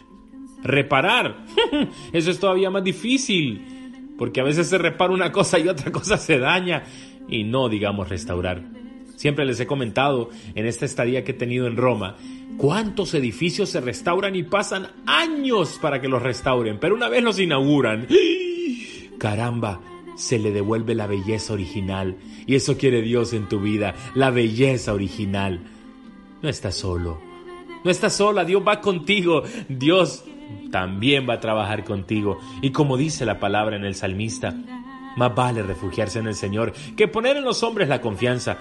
Reparar. 0.63 1.45
Eso 2.13 2.31
es 2.31 2.39
todavía 2.39 2.69
más 2.69 2.83
difícil. 2.83 4.15
Porque 4.17 4.41
a 4.41 4.43
veces 4.43 4.67
se 4.67 4.77
repara 4.77 5.13
una 5.13 5.31
cosa 5.31 5.59
y 5.59 5.67
otra 5.67 5.91
cosa 5.91 6.17
se 6.17 6.39
daña. 6.39 6.83
Y 7.27 7.43
no 7.43 7.69
digamos 7.69 8.09
restaurar. 8.09 8.78
Siempre 9.19 9.43
les 9.43 9.59
he 9.59 9.67
comentado 9.67 10.29
en 10.55 10.65
esta 10.65 10.85
estadía 10.85 11.25
que 11.25 11.31
he 11.31 11.33
tenido 11.33 11.67
en 11.67 11.75
Roma 11.75 12.15
cuántos 12.57 13.13
edificios 13.13 13.67
se 13.67 13.81
restauran 13.81 14.33
y 14.33 14.43
pasan 14.43 14.87
años 15.05 15.77
para 15.81 15.99
que 15.99 16.07
los 16.07 16.21
restauren. 16.21 16.79
Pero 16.79 16.95
una 16.95 17.09
vez 17.09 17.21
los 17.21 17.37
inauguran. 17.37 18.07
Caramba, 19.17 19.81
se 20.15 20.39
le 20.39 20.51
devuelve 20.51 20.95
la 20.95 21.05
belleza 21.05 21.51
original. 21.51 22.15
Y 22.47 22.55
eso 22.55 22.77
quiere 22.77 23.01
Dios 23.01 23.33
en 23.33 23.49
tu 23.49 23.59
vida, 23.59 23.93
la 24.15 24.31
belleza 24.31 24.93
original. 24.93 25.59
No 26.41 26.47
estás 26.47 26.75
solo. 26.75 27.19
No 27.83 27.91
estás 27.91 28.15
sola, 28.15 28.45
Dios 28.45 28.63
va 28.65 28.79
contigo. 28.79 29.43
Dios 29.67 30.23
también 30.71 31.27
va 31.27 31.33
a 31.33 31.39
trabajar 31.41 31.83
contigo. 31.83 32.39
Y 32.61 32.69
como 32.69 32.95
dice 32.95 33.25
la 33.25 33.37
palabra 33.37 33.75
en 33.75 33.83
el 33.83 33.95
salmista, 33.95 34.55
más 35.17 35.35
vale 35.35 35.61
refugiarse 35.61 36.19
en 36.19 36.27
el 36.27 36.35
Señor 36.35 36.71
que 36.95 37.09
poner 37.09 37.35
en 37.35 37.43
los 37.43 37.63
hombres 37.63 37.89
la 37.89 37.99
confianza. 37.99 38.59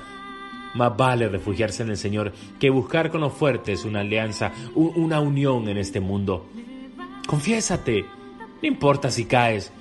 Más 0.78 0.96
vale 0.96 1.28
refugiarse 1.28 1.82
en 1.82 1.90
el 1.90 1.96
Señor 1.96 2.32
que 2.60 2.70
buscar 2.70 3.10
con 3.10 3.20
los 3.20 3.32
fuertes 3.32 3.84
una 3.84 3.98
alianza, 3.98 4.52
una 4.76 5.18
unión 5.18 5.68
en 5.68 5.76
este 5.76 5.98
mundo. 5.98 6.46
Confiésate. 7.26 8.04
No 8.62 8.68
importa 8.68 9.10
si 9.10 9.24
caes, 9.24 9.72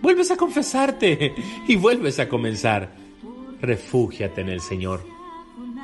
vuelves 0.00 0.30
a 0.30 0.38
confesarte 0.38 1.34
y 1.68 1.76
vuelves 1.76 2.18
a 2.18 2.30
comenzar. 2.30 2.94
Refúgiate 3.60 4.40
en 4.40 4.48
el 4.48 4.62
Señor. 4.62 5.04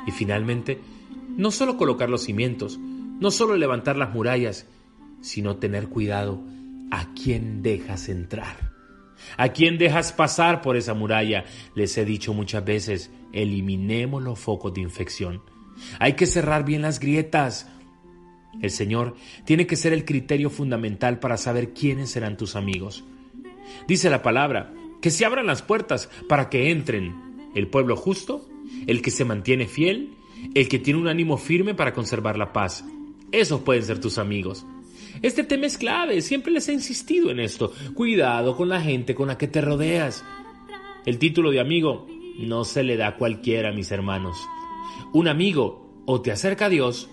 Y 0.07 0.11
finalmente, 0.11 0.79
no 1.37 1.51
solo 1.51 1.77
colocar 1.77 2.09
los 2.09 2.23
cimientos, 2.23 2.79
no 2.79 3.29
solo 3.29 3.57
levantar 3.57 3.97
las 3.97 4.15
murallas, 4.15 4.65
sino 5.21 5.57
tener 5.57 5.89
cuidado 5.89 6.41
a 6.89 7.13
quién 7.13 7.61
dejas 7.61 8.09
entrar. 8.09 8.74
¿A 9.37 9.49
quién 9.49 9.77
dejas 9.77 10.13
pasar 10.13 10.61
por 10.61 10.77
esa 10.77 10.93
muralla? 10.93 11.45
Les 11.73 11.97
he 11.97 12.05
dicho 12.05 12.33
muchas 12.33 12.63
veces, 12.63 13.11
eliminemos 13.33 14.23
los 14.23 14.39
focos 14.39 14.73
de 14.73 14.81
infección. 14.81 15.41
Hay 15.99 16.13
que 16.13 16.25
cerrar 16.25 16.65
bien 16.65 16.81
las 16.81 16.99
grietas. 16.99 17.69
El 18.61 18.71
Señor 18.71 19.15
tiene 19.45 19.67
que 19.67 19.75
ser 19.75 19.93
el 19.93 20.05
criterio 20.05 20.49
fundamental 20.49 21.19
para 21.19 21.37
saber 21.37 21.73
quiénes 21.73 22.11
serán 22.11 22.37
tus 22.37 22.55
amigos. 22.55 23.03
Dice 23.87 24.09
la 24.09 24.21
palabra, 24.21 24.73
que 25.01 25.11
se 25.11 25.25
abran 25.25 25.45
las 25.45 25.61
puertas 25.61 26.09
para 26.27 26.49
que 26.49 26.71
entren 26.71 27.13
el 27.53 27.67
pueblo 27.67 27.95
justo, 27.95 28.47
el 28.87 29.01
que 29.01 29.11
se 29.11 29.25
mantiene 29.25 29.67
fiel, 29.67 30.13
el 30.53 30.67
que 30.67 30.79
tiene 30.79 30.99
un 30.99 31.07
ánimo 31.07 31.37
firme 31.37 31.73
para 31.73 31.93
conservar 31.93 32.37
la 32.37 32.53
paz. 32.53 32.85
Esos 33.31 33.61
pueden 33.61 33.83
ser 33.83 33.99
tus 33.99 34.17
amigos. 34.17 34.65
Este 35.21 35.43
tema 35.43 35.65
es 35.65 35.77
clave, 35.77 36.21
siempre 36.21 36.51
les 36.51 36.67
he 36.69 36.73
insistido 36.73 37.31
en 37.31 37.39
esto. 37.39 37.73
Cuidado 37.93 38.55
con 38.55 38.69
la 38.69 38.81
gente 38.81 39.15
con 39.15 39.27
la 39.27 39.37
que 39.37 39.47
te 39.47 39.61
rodeas. 39.61 40.23
El 41.05 41.19
título 41.19 41.51
de 41.51 41.59
amigo 41.59 42.07
no 42.39 42.63
se 42.63 42.83
le 42.83 42.97
da 42.97 43.07
a 43.07 43.15
cualquiera, 43.15 43.71
mis 43.71 43.91
hermanos. 43.91 44.37
Un 45.13 45.27
amigo 45.27 46.03
o 46.05 46.21
te 46.21 46.31
acerca 46.31 46.65
a 46.65 46.69
Dios 46.69 47.09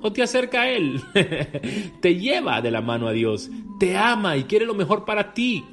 o 0.00 0.12
te 0.12 0.22
acerca 0.22 0.62
a 0.62 0.70
Él. 0.70 1.00
te 2.00 2.16
lleva 2.16 2.60
de 2.60 2.70
la 2.70 2.80
mano 2.80 3.08
a 3.08 3.12
Dios, 3.12 3.50
te 3.78 3.96
ama 3.96 4.36
y 4.36 4.44
quiere 4.44 4.66
lo 4.66 4.74
mejor 4.74 5.04
para 5.04 5.32
ti. 5.32 5.64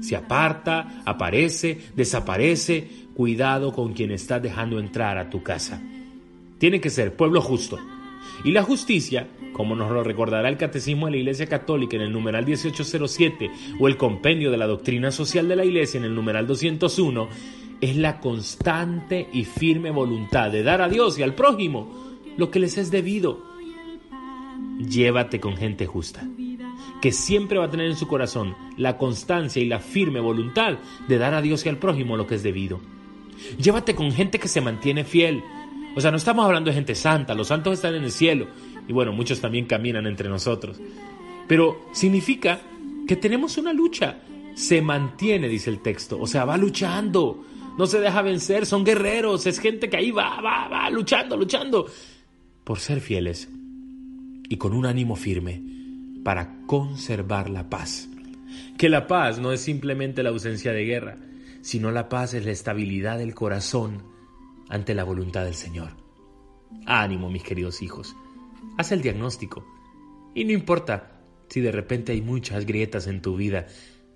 Se 0.00 0.16
aparta, 0.16 1.02
aparece, 1.04 1.78
desaparece. 1.94 3.04
Cuidado 3.14 3.72
con 3.72 3.92
quien 3.92 4.10
estás 4.10 4.42
dejando 4.42 4.78
entrar 4.78 5.18
a 5.18 5.30
tu 5.30 5.42
casa. 5.42 5.80
Tiene 6.58 6.80
que 6.80 6.90
ser 6.90 7.14
pueblo 7.14 7.40
justo. 7.40 7.78
Y 8.42 8.52
la 8.52 8.62
justicia, 8.62 9.28
como 9.52 9.76
nos 9.76 9.90
lo 9.90 10.02
recordará 10.02 10.48
el 10.48 10.56
Catecismo 10.56 11.06
de 11.06 11.12
la 11.12 11.18
Iglesia 11.18 11.46
Católica 11.46 11.96
en 11.96 12.02
el 12.02 12.12
numeral 12.12 12.44
1807 12.44 13.50
o 13.78 13.88
el 13.88 13.96
Compendio 13.96 14.50
de 14.50 14.56
la 14.56 14.66
Doctrina 14.66 15.10
Social 15.10 15.46
de 15.48 15.56
la 15.56 15.64
Iglesia 15.64 15.98
en 15.98 16.04
el 16.04 16.14
numeral 16.14 16.46
201, 16.46 17.28
es 17.80 17.96
la 17.96 18.20
constante 18.20 19.28
y 19.32 19.44
firme 19.44 19.90
voluntad 19.90 20.50
de 20.50 20.62
dar 20.62 20.80
a 20.80 20.88
Dios 20.88 21.18
y 21.18 21.22
al 21.22 21.34
prójimo 21.34 22.16
lo 22.36 22.50
que 22.50 22.58
les 22.58 22.78
es 22.78 22.90
debido. 22.90 23.42
Llévate 24.78 25.40
con 25.40 25.56
gente 25.56 25.86
justa 25.86 26.26
que 27.04 27.12
siempre 27.12 27.58
va 27.58 27.66
a 27.66 27.70
tener 27.70 27.86
en 27.86 27.96
su 27.96 28.08
corazón 28.08 28.56
la 28.78 28.96
constancia 28.96 29.60
y 29.62 29.66
la 29.66 29.78
firme 29.78 30.20
voluntad 30.20 30.78
de 31.06 31.18
dar 31.18 31.34
a 31.34 31.42
Dios 31.42 31.66
y 31.66 31.68
al 31.68 31.76
prójimo 31.76 32.16
lo 32.16 32.26
que 32.26 32.36
es 32.36 32.42
debido. 32.42 32.80
Llévate 33.58 33.94
con 33.94 34.10
gente 34.10 34.38
que 34.38 34.48
se 34.48 34.62
mantiene 34.62 35.04
fiel. 35.04 35.42
O 35.96 36.00
sea, 36.00 36.10
no 36.10 36.16
estamos 36.16 36.44
hablando 36.44 36.70
de 36.70 36.74
gente 36.74 36.94
santa, 36.94 37.34
los 37.34 37.48
santos 37.48 37.74
están 37.74 37.94
en 37.94 38.04
el 38.04 38.10
cielo 38.10 38.48
y 38.88 38.92
bueno, 38.92 39.12
muchos 39.12 39.40
también 39.40 39.66
caminan 39.66 40.06
entre 40.06 40.28
nosotros. 40.28 40.80
Pero 41.46 41.86
significa 41.92 42.60
que 43.06 43.16
tenemos 43.16 43.58
una 43.58 43.72
lucha. 43.72 44.18
Se 44.54 44.80
mantiene, 44.80 45.48
dice 45.48 45.70
el 45.70 45.82
texto, 45.82 46.18
o 46.20 46.28
sea, 46.28 46.44
va 46.44 46.56
luchando, 46.56 47.44
no 47.76 47.86
se 47.86 47.98
deja 47.98 48.22
vencer, 48.22 48.66
son 48.66 48.84
guerreros, 48.84 49.46
es 49.46 49.58
gente 49.58 49.90
que 49.90 49.96
ahí 49.96 50.12
va, 50.12 50.40
va, 50.40 50.68
va, 50.68 50.88
luchando, 50.90 51.36
luchando, 51.36 51.86
por 52.62 52.78
ser 52.78 53.00
fieles 53.00 53.48
y 54.48 54.56
con 54.56 54.72
un 54.72 54.86
ánimo 54.86 55.16
firme 55.16 55.60
para 56.22 56.60
conservar 56.66 57.50
la 57.50 57.68
paz. 57.68 58.08
Que 58.78 58.88
la 58.88 59.08
paz 59.08 59.40
no 59.40 59.52
es 59.52 59.60
simplemente 59.60 60.22
la 60.22 60.30
ausencia 60.30 60.72
de 60.72 60.84
guerra, 60.84 61.16
sino 61.60 61.90
la 61.90 62.08
paz 62.08 62.34
es 62.34 62.44
la 62.44 62.52
estabilidad 62.52 63.18
del 63.18 63.34
corazón 63.34 64.13
ante 64.68 64.94
la 64.94 65.04
voluntad 65.04 65.44
del 65.44 65.54
Señor. 65.54 65.90
Ánimo, 66.86 67.30
mis 67.30 67.42
queridos 67.42 67.82
hijos. 67.82 68.14
Haz 68.76 68.92
el 68.92 69.02
diagnóstico. 69.02 69.64
Y 70.34 70.44
no 70.44 70.52
importa 70.52 71.20
si 71.48 71.60
de 71.60 71.72
repente 71.72 72.12
hay 72.12 72.20
muchas 72.20 72.66
grietas 72.66 73.06
en 73.06 73.22
tu 73.22 73.36
vida, 73.36 73.66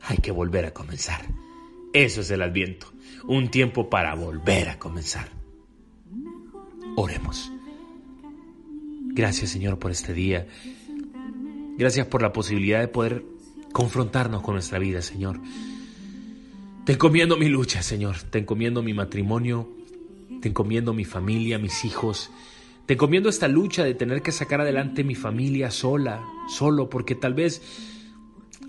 hay 0.00 0.18
que 0.18 0.32
volver 0.32 0.64
a 0.64 0.74
comenzar. 0.74 1.26
Eso 1.92 2.20
es 2.20 2.30
el 2.30 2.42
adviento, 2.42 2.92
un 3.26 3.50
tiempo 3.50 3.88
para 3.88 4.14
volver 4.14 4.68
a 4.68 4.78
comenzar. 4.78 5.30
Oremos. 6.96 7.50
Gracias 9.14 9.50
Señor 9.50 9.78
por 9.78 9.90
este 9.90 10.12
día. 10.12 10.46
Gracias 11.76 12.06
por 12.06 12.22
la 12.22 12.32
posibilidad 12.32 12.80
de 12.80 12.88
poder 12.88 13.24
confrontarnos 13.72 14.42
con 14.42 14.54
nuestra 14.54 14.80
vida, 14.80 15.00
Señor. 15.00 15.40
Te 16.84 16.94
encomiendo 16.94 17.36
mi 17.36 17.48
lucha, 17.48 17.82
Señor. 17.82 18.16
Te 18.30 18.38
encomiendo 18.38 18.82
mi 18.82 18.94
matrimonio. 18.94 19.77
Te 20.40 20.48
encomiendo 20.48 20.92
mi 20.92 21.04
familia, 21.04 21.58
mis 21.58 21.84
hijos. 21.84 22.30
Te 22.86 22.94
encomiendo 22.94 23.28
esta 23.28 23.48
lucha 23.48 23.84
de 23.84 23.94
tener 23.94 24.22
que 24.22 24.32
sacar 24.32 24.60
adelante 24.60 25.04
mi 25.04 25.14
familia 25.14 25.70
sola, 25.70 26.24
solo, 26.48 26.88
porque 26.88 27.14
tal 27.14 27.34
vez 27.34 27.60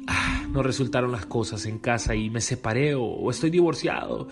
ah, 0.08 0.46
no 0.52 0.64
resultaron 0.64 1.12
las 1.12 1.26
cosas 1.26 1.66
en 1.66 1.80
casa 1.80 2.16
y 2.16 2.30
me 2.30 2.42
separé 2.42 2.96
o, 2.96 3.04
o 3.04 3.32
estoy 3.32 3.50
divorciado. 3.50 4.28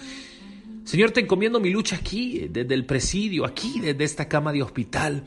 Señor, 0.84 1.12
te 1.12 1.22
encomiendo 1.22 1.60
mi 1.60 1.70
lucha 1.70 1.98
aquí, 1.98 2.48
desde 2.50 2.74
el 2.74 2.86
presidio, 2.86 3.46
aquí, 3.46 3.80
desde 3.80 4.04
esta 4.04 4.28
cama 4.28 4.52
de 4.52 4.64
hospital 4.64 5.24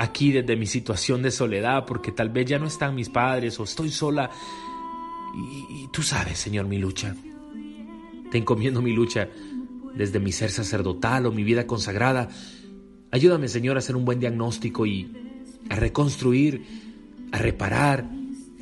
aquí 0.00 0.32
desde 0.32 0.56
mi 0.56 0.66
situación 0.66 1.20
de 1.20 1.30
soledad, 1.30 1.84
porque 1.84 2.10
tal 2.10 2.30
vez 2.30 2.46
ya 2.46 2.58
no 2.58 2.66
están 2.66 2.94
mis 2.94 3.10
padres 3.10 3.60
o 3.60 3.64
estoy 3.64 3.90
sola. 3.90 4.30
Y, 5.68 5.88
tú 5.92 6.02
sabes, 6.02 6.38
Señor, 6.38 6.66
mi 6.66 6.78
lucha. 6.78 7.14
Te 8.30 8.38
encomiendo 8.38 8.80
mi 8.80 8.92
lucha 8.92 9.28
desde 9.94 10.20
mi 10.20 10.32
ser 10.32 10.50
sacerdotal 10.50 11.26
o 11.26 11.32
mi 11.32 11.44
vida 11.44 11.66
consagrada. 11.66 12.28
Ayúdame, 13.10 13.48
Señor, 13.48 13.76
a 13.76 13.80
hacer 13.80 13.96
un 13.96 14.04
buen 14.04 14.20
diagnóstico 14.20 14.86
y 14.86 15.12
a 15.68 15.76
reconstruir, 15.76 16.64
a 17.32 17.38
reparar, 17.38 18.08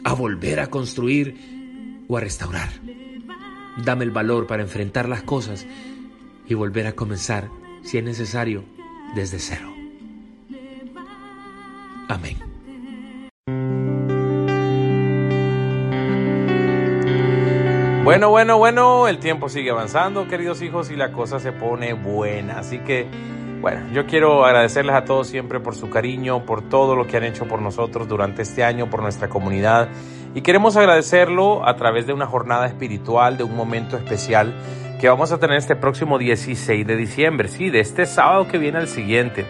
a 0.04 0.12
volver 0.14 0.60
a 0.60 0.68
construir 0.68 2.04
o 2.08 2.16
a 2.16 2.20
restaurar. 2.20 2.70
Dame 3.84 4.04
el 4.04 4.10
valor 4.10 4.46
para 4.46 4.62
enfrentar 4.62 5.08
las 5.08 5.22
cosas 5.22 5.66
y 6.48 6.54
volver 6.54 6.86
a 6.86 6.92
comenzar, 6.92 7.50
si 7.82 7.98
es 7.98 8.04
necesario, 8.04 8.64
desde 9.14 9.38
cero. 9.38 9.72
Amén. 12.08 12.47
Bueno, 18.08 18.30
bueno, 18.30 18.56
bueno, 18.56 19.06
el 19.06 19.18
tiempo 19.18 19.50
sigue 19.50 19.70
avanzando, 19.70 20.26
queridos 20.28 20.62
hijos, 20.62 20.90
y 20.90 20.96
la 20.96 21.12
cosa 21.12 21.40
se 21.40 21.52
pone 21.52 21.92
buena. 21.92 22.58
Así 22.58 22.78
que, 22.78 23.06
bueno, 23.60 23.82
yo 23.92 24.06
quiero 24.06 24.46
agradecerles 24.46 24.96
a 24.96 25.04
todos 25.04 25.26
siempre 25.26 25.60
por 25.60 25.74
su 25.74 25.90
cariño, 25.90 26.46
por 26.46 26.66
todo 26.70 26.96
lo 26.96 27.06
que 27.06 27.18
han 27.18 27.24
hecho 27.24 27.44
por 27.44 27.60
nosotros 27.60 28.08
durante 28.08 28.40
este 28.40 28.64
año, 28.64 28.88
por 28.88 29.02
nuestra 29.02 29.28
comunidad. 29.28 29.90
Y 30.34 30.40
queremos 30.40 30.74
agradecerlo 30.78 31.68
a 31.68 31.76
través 31.76 32.06
de 32.06 32.14
una 32.14 32.24
jornada 32.24 32.66
espiritual, 32.66 33.36
de 33.36 33.44
un 33.44 33.54
momento 33.54 33.98
especial 33.98 34.54
que 34.98 35.10
vamos 35.10 35.30
a 35.30 35.38
tener 35.38 35.58
este 35.58 35.76
próximo 35.76 36.16
16 36.16 36.86
de 36.86 36.96
diciembre, 36.96 37.48
sí, 37.48 37.68
de 37.68 37.80
este 37.80 38.06
sábado 38.06 38.48
que 38.48 38.56
viene 38.56 38.78
al 38.78 38.88
siguiente. 38.88 39.44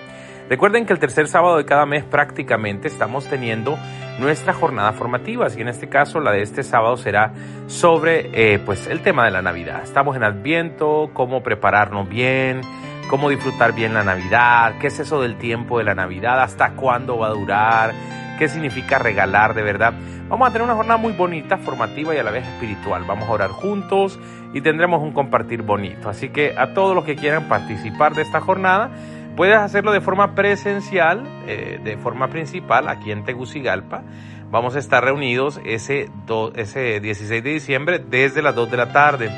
Recuerden 0.48 0.86
que 0.86 0.94
el 0.94 0.98
tercer 0.98 1.28
sábado 1.28 1.58
de 1.58 1.66
cada 1.66 1.84
mes 1.84 2.04
prácticamente 2.04 2.88
estamos 2.88 3.26
teniendo 3.26 3.78
nuestra 4.18 4.54
jornada 4.54 4.92
formativa 4.94 5.46
y 5.54 5.60
en 5.60 5.68
este 5.68 5.90
caso 5.90 6.20
la 6.20 6.32
de 6.32 6.40
este 6.40 6.62
sábado 6.62 6.96
será 6.96 7.34
sobre 7.66 8.30
eh, 8.32 8.58
pues 8.58 8.86
el 8.86 9.02
tema 9.02 9.26
de 9.26 9.30
la 9.30 9.42
Navidad. 9.42 9.82
Estamos 9.82 10.16
en 10.16 10.24
Adviento, 10.24 11.10
cómo 11.12 11.42
prepararnos 11.42 12.08
bien, 12.08 12.62
cómo 13.10 13.28
disfrutar 13.28 13.74
bien 13.74 13.92
la 13.92 14.04
Navidad, 14.04 14.76
qué 14.80 14.86
es 14.86 14.98
eso 14.98 15.20
del 15.20 15.36
tiempo 15.36 15.76
de 15.76 15.84
la 15.84 15.94
Navidad, 15.94 16.40
hasta 16.42 16.70
cuándo 16.70 17.18
va 17.18 17.26
a 17.26 17.32
durar, 17.32 17.92
qué 18.38 18.48
significa 18.48 18.98
regalar 18.98 19.52
de 19.52 19.62
verdad. 19.62 19.92
Vamos 20.28 20.48
a 20.48 20.50
tener 20.50 20.64
una 20.64 20.74
jornada 20.74 20.98
muy 20.98 21.12
bonita, 21.12 21.58
formativa 21.58 22.14
y 22.14 22.18
a 22.18 22.22
la 22.22 22.30
vez 22.30 22.46
espiritual. 22.46 23.04
Vamos 23.06 23.28
a 23.28 23.32
orar 23.32 23.50
juntos 23.50 24.18
y 24.54 24.62
tendremos 24.62 25.02
un 25.02 25.12
compartir 25.12 25.60
bonito. 25.60 26.08
Así 26.08 26.30
que 26.30 26.54
a 26.56 26.72
todos 26.72 26.94
los 26.94 27.04
que 27.04 27.16
quieran 27.16 27.48
participar 27.48 28.14
de 28.14 28.22
esta 28.22 28.40
jornada, 28.40 28.90
Puedes 29.38 29.56
hacerlo 29.56 29.92
de 29.92 30.00
forma 30.00 30.34
presencial, 30.34 31.22
eh, 31.46 31.78
de 31.84 31.96
forma 31.96 32.26
principal, 32.26 32.88
aquí 32.88 33.12
en 33.12 33.22
Tegucigalpa. 33.22 34.02
Vamos 34.50 34.74
a 34.74 34.80
estar 34.80 35.04
reunidos 35.04 35.60
ese, 35.64 36.10
ese 36.56 36.98
16 36.98 37.44
de 37.44 37.50
diciembre 37.52 38.00
desde 38.00 38.42
las 38.42 38.56
2 38.56 38.68
de 38.68 38.76
la 38.76 38.92
tarde. 38.92 39.30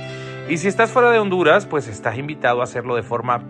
Y 0.48 0.56
si 0.56 0.68
estás 0.68 0.90
fuera 0.90 1.10
de 1.10 1.18
Honduras, 1.18 1.66
pues 1.66 1.86
estás 1.86 2.16
invitado 2.16 2.62
a 2.62 2.64
hacerlo 2.64 2.96
de 2.96 3.02
forma 3.02 3.44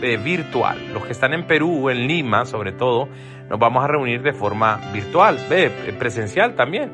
eh, 0.00 0.16
virtual. 0.16 0.92
Los 0.94 1.06
que 1.06 1.10
están 1.10 1.34
en 1.34 1.48
Perú, 1.48 1.90
en 1.90 2.06
Lima 2.06 2.46
sobre 2.46 2.70
todo, 2.70 3.08
nos 3.48 3.58
vamos 3.58 3.82
a 3.82 3.88
reunir 3.88 4.22
de 4.22 4.32
forma 4.32 4.80
virtual, 4.92 5.40
presencial 5.98 6.54
también. 6.54 6.92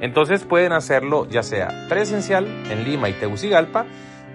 Entonces 0.00 0.44
pueden 0.44 0.70
hacerlo 0.70 1.26
ya 1.28 1.42
sea 1.42 1.88
presencial 1.88 2.46
en 2.70 2.84
Lima 2.84 3.08
y 3.08 3.14
Tegucigalpa 3.14 3.86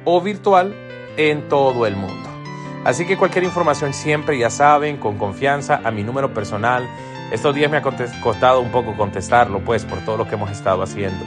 o 0.03 0.19
virtual 0.19 0.75
en 1.15 1.47
todo 1.47 1.87
el 1.87 1.95
mundo. 1.95 2.40
Así 2.83 3.05
que 3.05 3.15
cualquier 3.15 3.43
información 3.43 3.93
siempre, 3.93 4.39
ya 4.39 4.49
saben, 4.49 4.97
con 4.97 5.17
confianza 5.17 5.81
a 5.83 5.91
mi 5.91 6.03
número 6.03 6.33
personal. 6.33 6.87
Estos 7.31 7.53
días 7.53 7.69
me 7.69 7.77
ha 7.77 7.81
costado 7.81 8.59
un 8.59 8.71
poco 8.71 8.97
contestarlo, 8.97 9.59
pues, 9.59 9.85
por 9.85 9.99
todo 9.99 10.17
lo 10.17 10.27
que 10.27 10.33
hemos 10.35 10.49
estado 10.49 10.81
haciendo. 10.81 11.23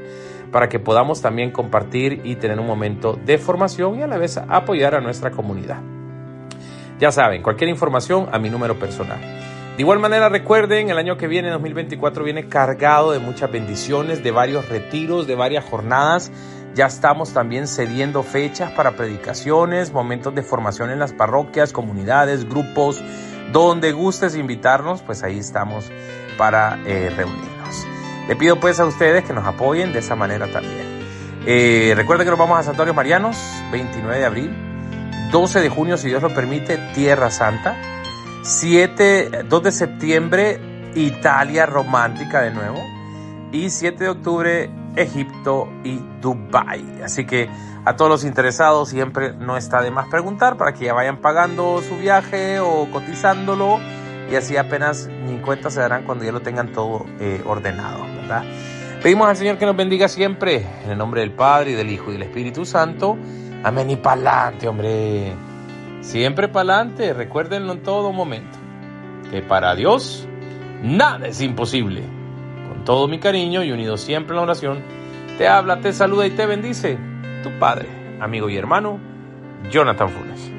para 0.53 0.69
que 0.69 0.79
podamos 0.79 1.23
también 1.23 1.51
compartir 1.51 2.21
y 2.25 2.37
tener 2.37 2.61
un 2.61 2.67
momento 2.67 3.19
de 3.25 3.39
formación 3.39 3.99
y 3.99 4.03
a 4.03 4.07
la 4.07 4.19
vez 4.19 4.37
apoyar 4.37 4.95
a 4.95 5.01
nuestra 5.01 5.31
comunidad. 5.31 5.79
Ya 6.99 7.11
saben, 7.11 7.43
cualquier 7.43 7.71
información 7.71 8.29
a 8.33 8.39
mi 8.39 8.51
número 8.51 8.79
personal. 8.79 9.19
De 9.77 9.83
igual 9.83 9.99
manera 9.99 10.31
recuerden, 10.31 10.89
el 10.89 10.97
año 10.97 11.19
que 11.19 11.29
viene, 11.29 11.51
2024, 11.51 12.25
viene 12.25 12.49
cargado 12.49 13.13
de 13.13 13.19
muchas 13.19 13.53
bendiciones, 13.53 14.25
de 14.25 14.31
varios 14.31 14.71
retiros, 14.71 15.27
de 15.27 15.35
varias 15.35 15.67
jornadas. 15.67 16.33
Ya 16.75 16.87
estamos 16.87 17.35
también 17.35 17.69
cediendo 17.69 18.23
fechas 18.23 18.73
para 18.73 18.93
predicaciones, 18.93 19.93
momentos 19.93 20.35
de 20.35 20.43
formación 20.43 20.91
en 20.91 20.99
las 20.99 21.13
parroquias, 21.13 21.75
comunidades, 21.75 22.49
grupos, 22.49 23.05
donde 23.53 23.93
gustes 23.93 24.35
invitarnos, 24.35 25.03
pues 25.03 25.23
ahí 25.23 25.39
estamos 25.39 25.93
para 26.39 26.79
eh, 26.87 27.13
reunirnos. 27.15 27.87
Le 28.29 28.35
pido 28.35 28.59
pues 28.59 28.81
a 28.81 28.87
ustedes 28.87 29.25
que 29.25 29.35
nos 29.35 29.47
apoyen 29.47 29.93
de 29.93 29.99
esa 29.99 30.17
manera 30.17 30.47
también. 30.51 30.87
Eh, 31.45 31.93
recuerden 31.95 32.25
que 32.27 32.31
nos 32.31 32.39
vamos 32.39 32.59
a 32.59 32.63
Santuarios 32.63 32.97
Marianos, 32.97 33.37
29 33.73 34.19
de 34.19 34.25
abril, 34.25 34.57
12 35.31 35.61
de 35.61 35.69
junio, 35.69 35.99
si 35.99 36.09
Dios 36.09 36.23
lo 36.23 36.33
permite, 36.33 36.79
Tierra 36.95 37.31
Santa. 37.31 37.77
7, 38.47 39.43
2 39.49 39.63
de 39.63 39.73
septiembre, 39.73 40.61
Italia 40.95 41.67
romántica 41.67 42.43
de 42.43 42.53
nuevo. 42.53 42.79
Y 43.51 43.71
7 43.71 44.05
de 44.05 44.11
octubre, 44.11 44.71
Egipto 44.95 45.69
y 45.83 46.01
Dubai. 46.21 47.03
Así 47.03 47.27
que 47.27 47.51
a 47.85 47.97
todos 47.97 48.09
los 48.09 48.25
interesados 48.25 48.89
siempre 48.89 49.33
no 49.33 49.57
está 49.57 49.83
de 49.83 49.91
más 49.91 50.07
preguntar 50.09 50.57
para 50.57 50.75
que 50.75 50.85
ya 50.85 50.95
vayan 50.95 51.21
pagando 51.21 51.83
su 51.83 51.97
viaje 51.97 52.61
o 52.61 52.89
cotizándolo 52.93 53.81
y 54.31 54.37
así 54.37 54.57
apenas 54.57 55.09
ni 55.09 55.39
cuenta 55.39 55.71
se 55.71 55.81
darán 55.81 56.05
cuando 56.05 56.25
ya 56.25 56.33
lo 56.33 56.41
tengan 56.41 56.73
todo 56.73 57.05
eh, 57.21 57.43
ordenado. 57.45 58.05
Pedimos 59.03 59.29
al 59.29 59.37
Señor 59.37 59.59
que 59.59 59.67
nos 59.67 59.77
bendiga 59.77 60.09
siempre 60.09 60.67
en 60.85 60.91
el 60.91 60.99
nombre 60.99 61.21
del 61.21 61.33
Padre 61.33 61.73
y 61.73 61.75
del 61.75 61.91
Hijo 61.91 62.11
y 62.11 62.15
del 62.15 62.23
Espíritu 62.23 62.65
Santo. 62.65 63.17
Amén 63.63 63.91
y 63.91 63.97
pa'lante, 63.97 64.69
hombre. 64.69 65.35
Siempre 66.07 66.47
para 66.47 66.75
adelante, 66.75 67.13
recuérdenlo 67.13 67.73
en 67.73 67.83
todo 67.83 68.13
momento, 68.13 68.57
que 69.29 69.43
para 69.43 69.75
Dios 69.75 70.29
nada 70.81 71.27
es 71.27 71.41
imposible. 71.41 72.05
Con 72.69 72.85
todo 72.85 73.09
mi 73.09 73.19
cariño 73.19 73.65
y 73.65 73.73
unido 73.73 73.97
siempre 73.97 74.35
en 74.35 74.37
la 74.37 74.43
oración, 74.43 74.79
te 75.37 75.49
habla, 75.49 75.81
te 75.81 75.93
saluda 75.93 76.25
y 76.25 76.31
te 76.31 76.47
bendice 76.47 76.97
tu 77.43 77.51
Padre, 77.59 77.89
amigo 78.21 78.49
y 78.49 78.57
hermano, 78.57 79.01
Jonathan 79.69 80.09
Funes. 80.09 80.56